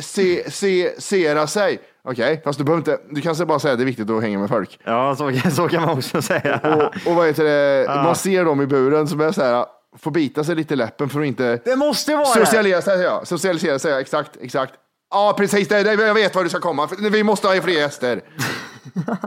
socialisera 0.00 1.46
sig. 1.46 1.80
Okej, 2.08 2.40
fast 2.44 2.58
du 2.58 2.64
behöver 2.64 2.80
inte, 2.80 2.98
du 3.10 3.20
kan 3.20 3.46
bara 3.46 3.58
säga 3.58 3.72
att 3.72 3.78
det 3.78 3.82
är 3.82 3.86
viktigt 3.86 4.10
att 4.10 4.22
hänga 4.22 4.38
med 4.38 4.48
folk. 4.48 4.78
Ja, 4.84 5.16
så, 5.16 5.32
så 5.50 5.68
kan 5.68 5.82
man 5.82 5.98
också 5.98 6.22
säga. 6.22 6.60
Och, 6.64 7.10
och 7.10 7.16
vad 7.16 7.26
heter 7.26 7.44
det, 7.44 7.86
man 7.86 8.14
ser 8.14 8.44
dem 8.44 8.60
i 8.60 8.66
buren 8.66 9.08
som 9.08 9.20
är 9.20 9.32
så 9.32 9.42
här, 9.42 9.66
får 9.98 10.10
bita 10.10 10.44
sig 10.44 10.54
lite 10.54 10.74
i 10.74 10.76
läppen 10.76 11.08
för 11.08 11.20
att 11.20 11.26
inte 11.26 11.60
Det 11.64 11.76
måste 11.76 12.14
vara 12.14 12.26
socialisera 12.26 12.82
sig. 12.82 13.02
Ja. 13.02 13.24
Socialisera 13.24 13.78
sig, 13.78 13.92
ja. 13.92 14.00
exakt, 14.00 14.36
exakt. 14.40 14.74
Ja, 15.10 15.34
precis. 15.36 15.68
Det, 15.68 15.82
det, 15.82 15.92
jag 16.06 16.14
vet 16.14 16.34
var 16.34 16.42
du 16.42 16.48
ska 16.48 16.60
komma. 16.60 16.88
Vi 16.98 17.22
måste 17.22 17.48
ha 17.48 17.60
fler 17.60 17.74
gäster. 17.74 18.22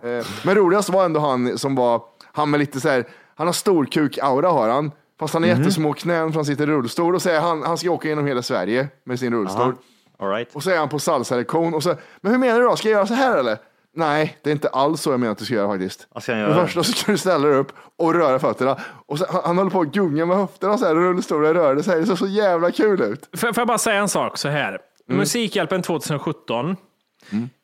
Eh, 0.04 0.26
Men 0.44 0.56
roligast 0.56 0.90
var 0.90 1.06
ändå 1.06 1.20
han 1.20 1.58
som 1.58 1.76
var, 1.76 2.02
han 2.34 2.50
med 2.50 2.60
lite 2.60 2.82
så 2.82 2.90
här, 2.90 3.08
han 3.36 3.48
har 3.48 3.54
stor 3.54 3.86
kuk-aura 3.86 4.48
har 4.48 4.70
han. 4.70 4.92
Fast 5.20 5.34
han 5.34 5.44
har 5.44 5.50
jättesmå 5.50 5.94
knän 5.94 6.32
för 6.32 6.36
han 6.36 6.46
sitter 6.46 6.64
i 6.64 6.68
rullstol 6.68 7.16
och 7.16 7.26
är 7.26 7.40
han, 7.40 7.64
han 7.64 7.78
ska 7.78 7.92
åka 7.92 8.08
genom 8.08 8.28
hela 8.28 8.42
Sverige 8.42 8.88
med 9.04 9.20
sin 9.20 9.34
rullstol. 9.34 9.76
All 10.20 10.30
right. 10.30 10.56
Och 10.56 10.64
så 10.64 10.70
är 10.70 10.78
han 10.78 10.90
på 10.90 11.00
salsa-lektion 11.00 11.74
och 11.74 11.84
så, 11.84 11.96
men 12.22 12.32
hur 12.32 12.40
menar 12.40 12.60
du 12.60 12.66
då? 12.66 12.76
Ska 12.76 12.90
jag 12.90 12.98
göra 12.98 13.08
så 13.08 13.14
här 13.14 13.38
eller? 13.38 13.58
Nej, 14.00 14.38
det 14.44 14.50
är 14.50 14.52
inte 14.52 14.70
alls 14.70 15.02
så 15.02 15.12
jag 15.12 15.20
menar 15.20 15.32
att 15.32 15.38
du 15.38 15.46
ska 15.46 15.54
göra 15.54 15.68
faktiskt. 15.68 16.08
Vad 16.14 16.24
ska 16.24 16.32
jag 16.32 16.40
För 16.40 16.50
det 16.50 16.56
göra? 16.58 16.66
första 16.68 16.84
så 16.84 16.92
ska 16.94 17.12
du 17.12 17.18
ställa 17.18 17.48
dig 17.48 17.58
upp 17.58 17.72
och 17.98 18.14
röra 18.14 18.40
fötterna. 18.40 18.78
Och 19.06 19.20
så, 19.20 19.26
han, 19.30 19.42
han 19.46 19.58
håller 19.58 19.72
på 19.72 19.82
att 19.82 19.88
gunga 19.94 20.26
med 20.26 20.38
höfterna 20.38 20.78
så 20.78 20.86
här, 20.86 20.96
rullstolen 20.96 21.54
rörde 21.54 21.84
sig. 21.84 22.00
Det 22.00 22.06
ser 22.06 22.16
så 22.16 22.28
jävla 22.28 22.72
kul 22.72 23.02
ut. 23.02 23.30
Får, 23.34 23.48
får 23.54 23.62
jag 23.62 23.68
bara 23.68 23.78
säga 23.78 24.00
en 24.00 24.10
sak 24.10 24.38
så 24.38 24.50
här. 24.50 24.80
Musikhjälpen 25.08 25.82
2017. 25.82 26.70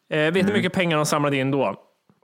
Eh, 0.09 0.17
vet 0.17 0.33
du 0.33 0.41
hur 0.41 0.53
mycket 0.53 0.73
pengar 0.73 0.97
de 0.97 1.05
samlade 1.05 1.37
in 1.37 1.51
då? 1.51 1.75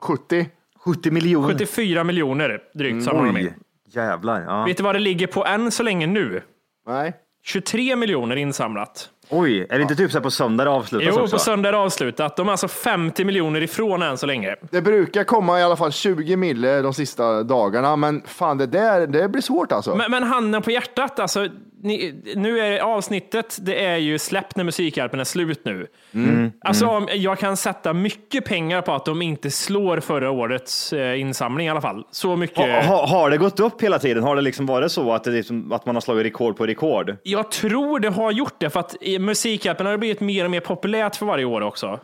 70. 0.01 0.49
70 0.85 1.11
miljoner. 1.11 1.47
74 1.47 2.03
miljoner 2.03 2.59
drygt 2.73 3.03
samlade 3.05 3.27
de 3.31 3.39
in. 3.39 3.53
Jävlar. 3.87 4.41
Ja. 4.41 4.63
Vet 4.65 4.77
du 4.77 4.83
vad 4.83 4.95
det 4.95 4.99
ligger 4.99 5.27
på 5.27 5.45
än 5.45 5.71
så 5.71 5.83
länge 5.83 6.07
nu? 6.07 6.41
Nej. 6.87 7.13
23 7.43 7.95
miljoner 7.95 8.35
insamlat. 8.35 9.09
Oj, 9.31 9.67
är 9.69 9.75
det 9.77 9.81
inte 9.81 9.95
typ 9.95 10.11
så 10.11 10.17
här 10.17 10.23
på 10.23 10.31
söndag 10.31 10.63
det 10.63 10.69
avslutas 10.69 11.07
Jo, 11.15 11.21
också? 11.21 11.35
på 11.35 11.39
söndag 11.39 11.69
är 11.69 11.73
det 11.73 11.77
avslutat. 11.79 12.35
De 12.37 12.47
är 12.47 12.51
alltså 12.51 12.67
50 12.67 13.25
miljoner 13.25 13.61
ifrån 13.61 14.01
än 14.01 14.17
så 14.17 14.25
länge. 14.25 14.55
Det 14.71 14.81
brukar 14.81 15.23
komma 15.23 15.59
i 15.59 15.63
alla 15.63 15.75
fall 15.75 15.91
20 15.91 16.35
mille 16.35 16.81
de 16.81 16.93
sista 16.93 17.43
dagarna, 17.43 17.95
men 17.95 18.21
fan 18.25 18.57
det 18.57 18.65
där, 18.67 19.07
det 19.07 19.29
blir 19.29 19.41
svårt 19.41 19.71
alltså. 19.71 19.95
Men, 19.95 20.11
men 20.11 20.23
handen 20.23 20.61
på 20.61 20.71
hjärtat, 20.71 21.19
alltså, 21.19 21.47
ni, 21.83 22.21
nu 22.35 22.59
är 22.59 22.79
avsnittet, 22.79 23.57
det 23.61 23.85
är 23.85 23.97
ju 23.97 24.19
släppt 24.19 24.55
när 24.55 24.63
Musikhjälpen 24.63 25.19
är 25.19 25.23
slut 25.23 25.61
nu. 25.65 25.87
Mm. 26.13 26.51
Alltså, 26.61 26.87
om- 26.87 27.07
jag 27.13 27.39
kan 27.39 27.57
sätta 27.57 27.93
mycket 27.93 28.45
pengar 28.45 28.81
på 28.81 28.93
att 28.93 29.05
de 29.05 29.21
inte 29.21 29.51
slår 29.51 29.99
förra 29.99 30.31
årets 30.31 30.93
eh, 30.93 31.19
insamling 31.21 31.67
i 31.67 31.69
alla 31.69 31.81
fall. 31.81 32.03
Så 32.11 32.35
mycket. 32.35 32.57
Ha, 32.57 32.81
ha, 32.81 33.07
har 33.07 33.29
det 33.29 33.37
gått 33.37 33.59
upp 33.59 33.81
hela 33.83 33.99
tiden? 33.99 34.23
Har 34.23 34.35
det 34.35 34.41
liksom 34.41 34.65
varit 34.65 34.91
så 34.91 35.13
att, 35.13 35.23
det 35.23 35.31
liksom, 35.31 35.71
att 35.71 35.85
man 35.85 35.95
har 35.95 36.01
slagit 36.01 36.25
rekord 36.25 36.57
på 36.57 36.65
rekord? 36.67 37.15
Jag 37.23 37.51
tror 37.51 37.99
det 37.99 38.09
har 38.09 38.31
gjort 38.31 38.55
det, 38.57 38.69
för 38.69 38.79
att 38.79 38.95
Musikhjälpen 39.25 39.85
har 39.85 39.97
blivit 39.97 40.19
mer 40.21 40.45
och 40.45 40.51
mer 40.51 40.59
populärt 40.59 41.15
för 41.15 41.25
varje 41.25 41.45
år 41.45 41.61
också. 41.61 41.99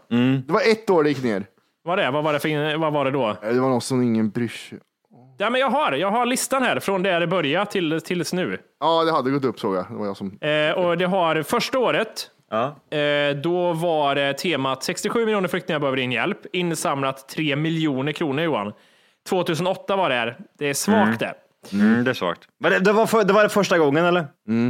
Det 0.47 0.53
var 0.53 0.62
ett 0.71 0.89
år 0.89 1.03
det 1.03 1.10
gick 1.10 1.23
ner. 1.23 1.45
Vad, 1.84 1.97
det? 1.97 2.12
vad, 2.12 2.23
var, 2.23 2.34
det 2.34 2.39
för, 2.39 2.77
vad 2.77 2.93
var 2.93 3.06
det 3.06 3.12
då? 3.12 3.36
Det 3.41 3.60
var 3.60 3.69
något 3.69 3.84
som 3.84 4.01
ingen 4.03 4.30
bryr 4.30 4.47
sig 4.47 4.80
Ja, 5.39 5.49
men 5.49 5.62
jag, 5.62 5.69
har, 5.69 5.91
jag 5.91 6.12
har 6.12 6.25
listan 6.25 6.63
här 6.63 6.80
från 6.80 7.03
där 7.03 7.19
det 7.19 7.27
började 7.27 7.71
till, 7.71 8.01
tills 8.01 8.34
nu. 8.34 8.58
Ja, 8.80 9.03
det 9.03 9.12
hade 9.12 9.32
gått 9.32 9.45
upp 9.45 9.60
såg 9.60 9.75
jag. 9.75 9.86
Det 9.89 9.95
var 9.95 10.06
jag 10.06 10.17
som... 10.17 10.38
Eh, 10.41 10.71
och 10.71 10.97
det 10.97 11.06
har 11.06 11.43
första 11.43 11.80
året, 11.80 12.30
Ja. 12.49 12.75
eh, 12.97 13.36
då 13.36 13.73
var 13.73 14.15
det 14.15 14.34
temat 14.34 14.84
67 14.84 15.25
miljoner 15.25 15.47
flyktingar 15.47 15.80
behöver 15.80 15.97
din 15.97 16.12
hjälp. 16.12 16.38
Insamlat 16.53 17.30
3 17.30 17.56
miljoner 17.56 18.12
kronor 18.12 18.43
Johan. 18.43 18.73
2008 19.30 19.95
var 19.95 20.10
det 20.10 20.15
här. 20.15 20.38
Det 20.60 20.65
är 20.69 20.73
svagt 20.73 21.19
det. 21.19 21.34
Mm, 21.73 22.03
det 22.03 22.09
är 22.11 22.13
svagt. 22.13 22.41
Var 22.59 22.69
det, 22.69 22.79
det, 22.79 22.91
var 22.91 23.05
för, 23.05 23.23
det 23.23 23.33
var 23.33 23.43
det 23.43 23.49
första 23.49 23.77
gången 23.77 24.05
eller? 24.05 24.27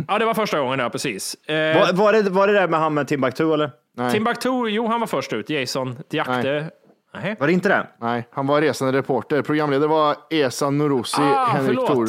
Ja, 0.08 0.20
det 0.20 0.26
var 0.26 0.34
första 0.34 0.60
gången, 0.60 0.80
ja 0.80 0.90
precis. 0.90 1.34
Eh, 1.34 1.80
Var, 1.80 1.94
var, 1.94 2.14
det, 2.14 2.30
var 2.30 2.48
det 2.48 2.54
där 2.54 2.68
med 2.68 2.80
han 2.80 2.94
med 2.94 3.08
Timbuktu 3.08 3.54
eller? 3.54 3.72
Nej. 3.98 4.12
Timbuktu, 4.12 4.50
jo 4.68 4.88
han 4.88 5.00
var 5.00 5.08
först 5.08 5.34
ut. 5.34 5.50
Jason 5.50 5.98
Diakte. 6.10 6.70
Nej. 7.14 7.36
Var 7.40 7.48
det 7.48 7.54
inte 7.54 7.70
det? 7.70 7.88
Nej, 8.02 8.28
han 8.32 8.48
var 8.48 8.62
resande 8.62 8.98
reporter. 8.98 9.42
Programledare 9.42 9.90
var 9.90 10.16
Esa 10.30 10.70
Norozi, 10.70 11.22
Ah, 11.22 11.46
Henrik 11.46 11.68
förlåt. 11.68 11.88
Thor 11.88 12.08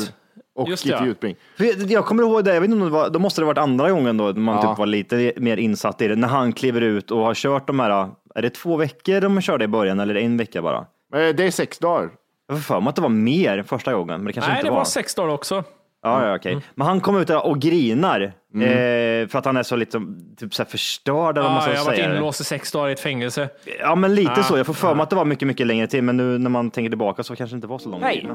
och 0.54 0.68
Just 0.68 0.82
Kitty. 0.82 1.04
Jutbring. 1.04 1.36
För 1.56 1.64
jag, 1.64 1.76
jag 1.90 2.04
kommer 2.06 2.22
ihåg 2.22 2.44
det, 2.44 2.54
jag 2.54 2.60
vet 2.60 2.70
inte 2.70 2.80
om 2.82 2.88
det 2.88 2.92
var, 2.94 3.10
då 3.10 3.18
måste 3.18 3.40
det 3.40 3.44
varit 3.44 3.58
andra 3.58 3.90
gången 3.90 4.16
då 4.16 4.32
man 4.32 4.54
Ja. 4.56 4.62
typ 4.70 4.78
var 4.78 4.86
lite 4.86 5.32
mer 5.36 5.56
insatt 5.56 6.02
i 6.02 6.08
det. 6.08 6.16
När 6.16 6.28
han 6.28 6.52
kliver 6.52 6.80
ut 6.80 7.10
och 7.10 7.18
har 7.18 7.34
kört 7.34 7.66
de 7.66 7.80
här, 7.80 8.08
är 8.34 8.42
det 8.42 8.50
två 8.50 8.76
veckor 8.76 9.20
de 9.20 9.40
körde 9.40 9.64
i 9.64 9.68
början 9.68 10.00
eller 10.00 10.14
en 10.14 10.36
vecka 10.36 10.62
bara? 10.62 10.76
Eh, 10.78 11.34
Det 11.34 11.44
är 11.44 11.50
sex 11.50 11.78
dagar. 11.78 12.10
Jag 12.48 12.56
får 12.56 12.62
för 12.74 12.80
mig 12.80 12.88
att 12.88 12.96
det 12.96 13.02
var 13.02 13.08
mer 13.08 13.62
första 13.62 13.92
gången, 13.92 14.16
men 14.20 14.24
det 14.24 14.32
kanske 14.32 14.50
Nej, 14.50 14.58
inte 14.58 14.66
det 14.66 14.70
var. 14.70 14.78
var 14.78 14.84
sex 14.84 15.14
dagar 15.14 15.34
också. 15.34 15.64
Ja, 16.02 16.26
ja, 16.28 16.36
okej. 16.36 16.58
Men 16.74 16.86
han 16.86 17.00
kom 17.00 17.16
ut 17.16 17.30
och 17.30 17.58
grinar 17.60 18.32
Mm. 18.54 18.68
eh, 18.68 19.28
för 19.28 19.38
att 19.38 19.44
han 19.44 19.56
är 19.56 19.62
så 19.62 19.76
lite 19.76 20.00
typ 20.36 20.54
så 20.54 20.62
här 20.62 20.70
förstörd 20.70 21.38
eller 21.38 21.48
vad 21.48 21.52
man 21.52 21.54
Ja, 21.56 21.60
ska 21.62 21.70
jag 21.72 21.78
har 21.78 21.84
varit 21.86 21.96
säga. 21.98 22.14
inlåst 22.14 22.40
i 22.40 22.44
sex 22.44 22.72
dagar 22.72 22.88
i 22.88 22.92
ett 22.92 23.00
fängelse. 23.00 23.48
Ja, 23.80 23.94
men 23.94 24.14
lite 24.14 24.32
Ah, 24.32 24.42
så. 24.42 24.56
Jag 24.56 24.66
får 24.66 24.74
för 24.74 24.94
mig 24.94 25.02
att 25.02 25.10
det 25.10 25.16
var 25.16 25.24
mycket, 25.24 25.48
mycket 25.48 25.66
längre 25.66 25.86
till, 25.86 26.02
men 26.02 26.16
nu 26.16 26.38
när 26.38 26.50
man 26.50 26.70
tänker 26.70 26.90
tillbaka 26.90 27.22
så 27.22 27.36
kanske 27.36 27.54
det 27.54 27.56
inte 27.56 27.66
var 27.66 27.78
så 27.78 27.88
långt. 27.88 28.02
Hej! 28.04 28.28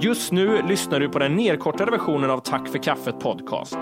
Just 0.00 0.32
nu 0.32 0.62
lyssnar 0.68 1.00
du 1.00 1.08
på 1.08 1.18
den 1.18 1.36
nedkortade 1.36 1.90
versionen 1.90 2.30
av 2.30 2.38
Tack 2.38 2.68
för 2.68 2.78
kaffet 2.78 3.20
podcast. 3.20 3.78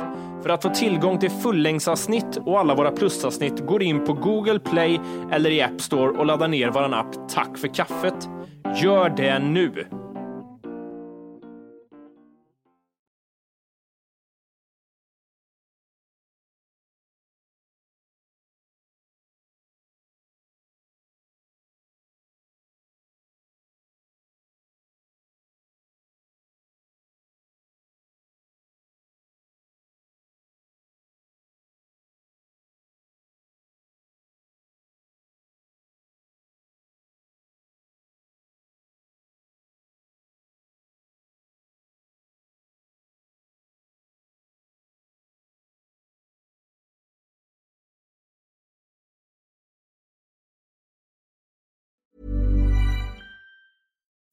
För 0.46 0.52
att 0.52 0.62
få 0.62 0.70
tillgång 0.70 1.18
till 1.18 1.30
fullängdsavsnitt 1.30 2.37
och 2.44 2.61
alla 2.61 2.74
våra 2.74 2.90
plusavsnitt 2.90 3.66
går 3.66 3.82
in 3.82 4.04
på 4.04 4.12
Google 4.12 4.59
Play 4.59 5.00
eller 5.32 5.50
i 5.50 5.62
App 5.62 5.80
Store 5.80 6.18
och 6.18 6.26
laddar 6.26 6.48
ner 6.48 6.70
vår 6.70 6.94
app 6.94 7.28
Tack 7.28 7.59
för 7.59 7.68
kaffet. 7.68 8.28
Gör 8.82 9.09
det 9.09 9.38
nu! 9.38 9.87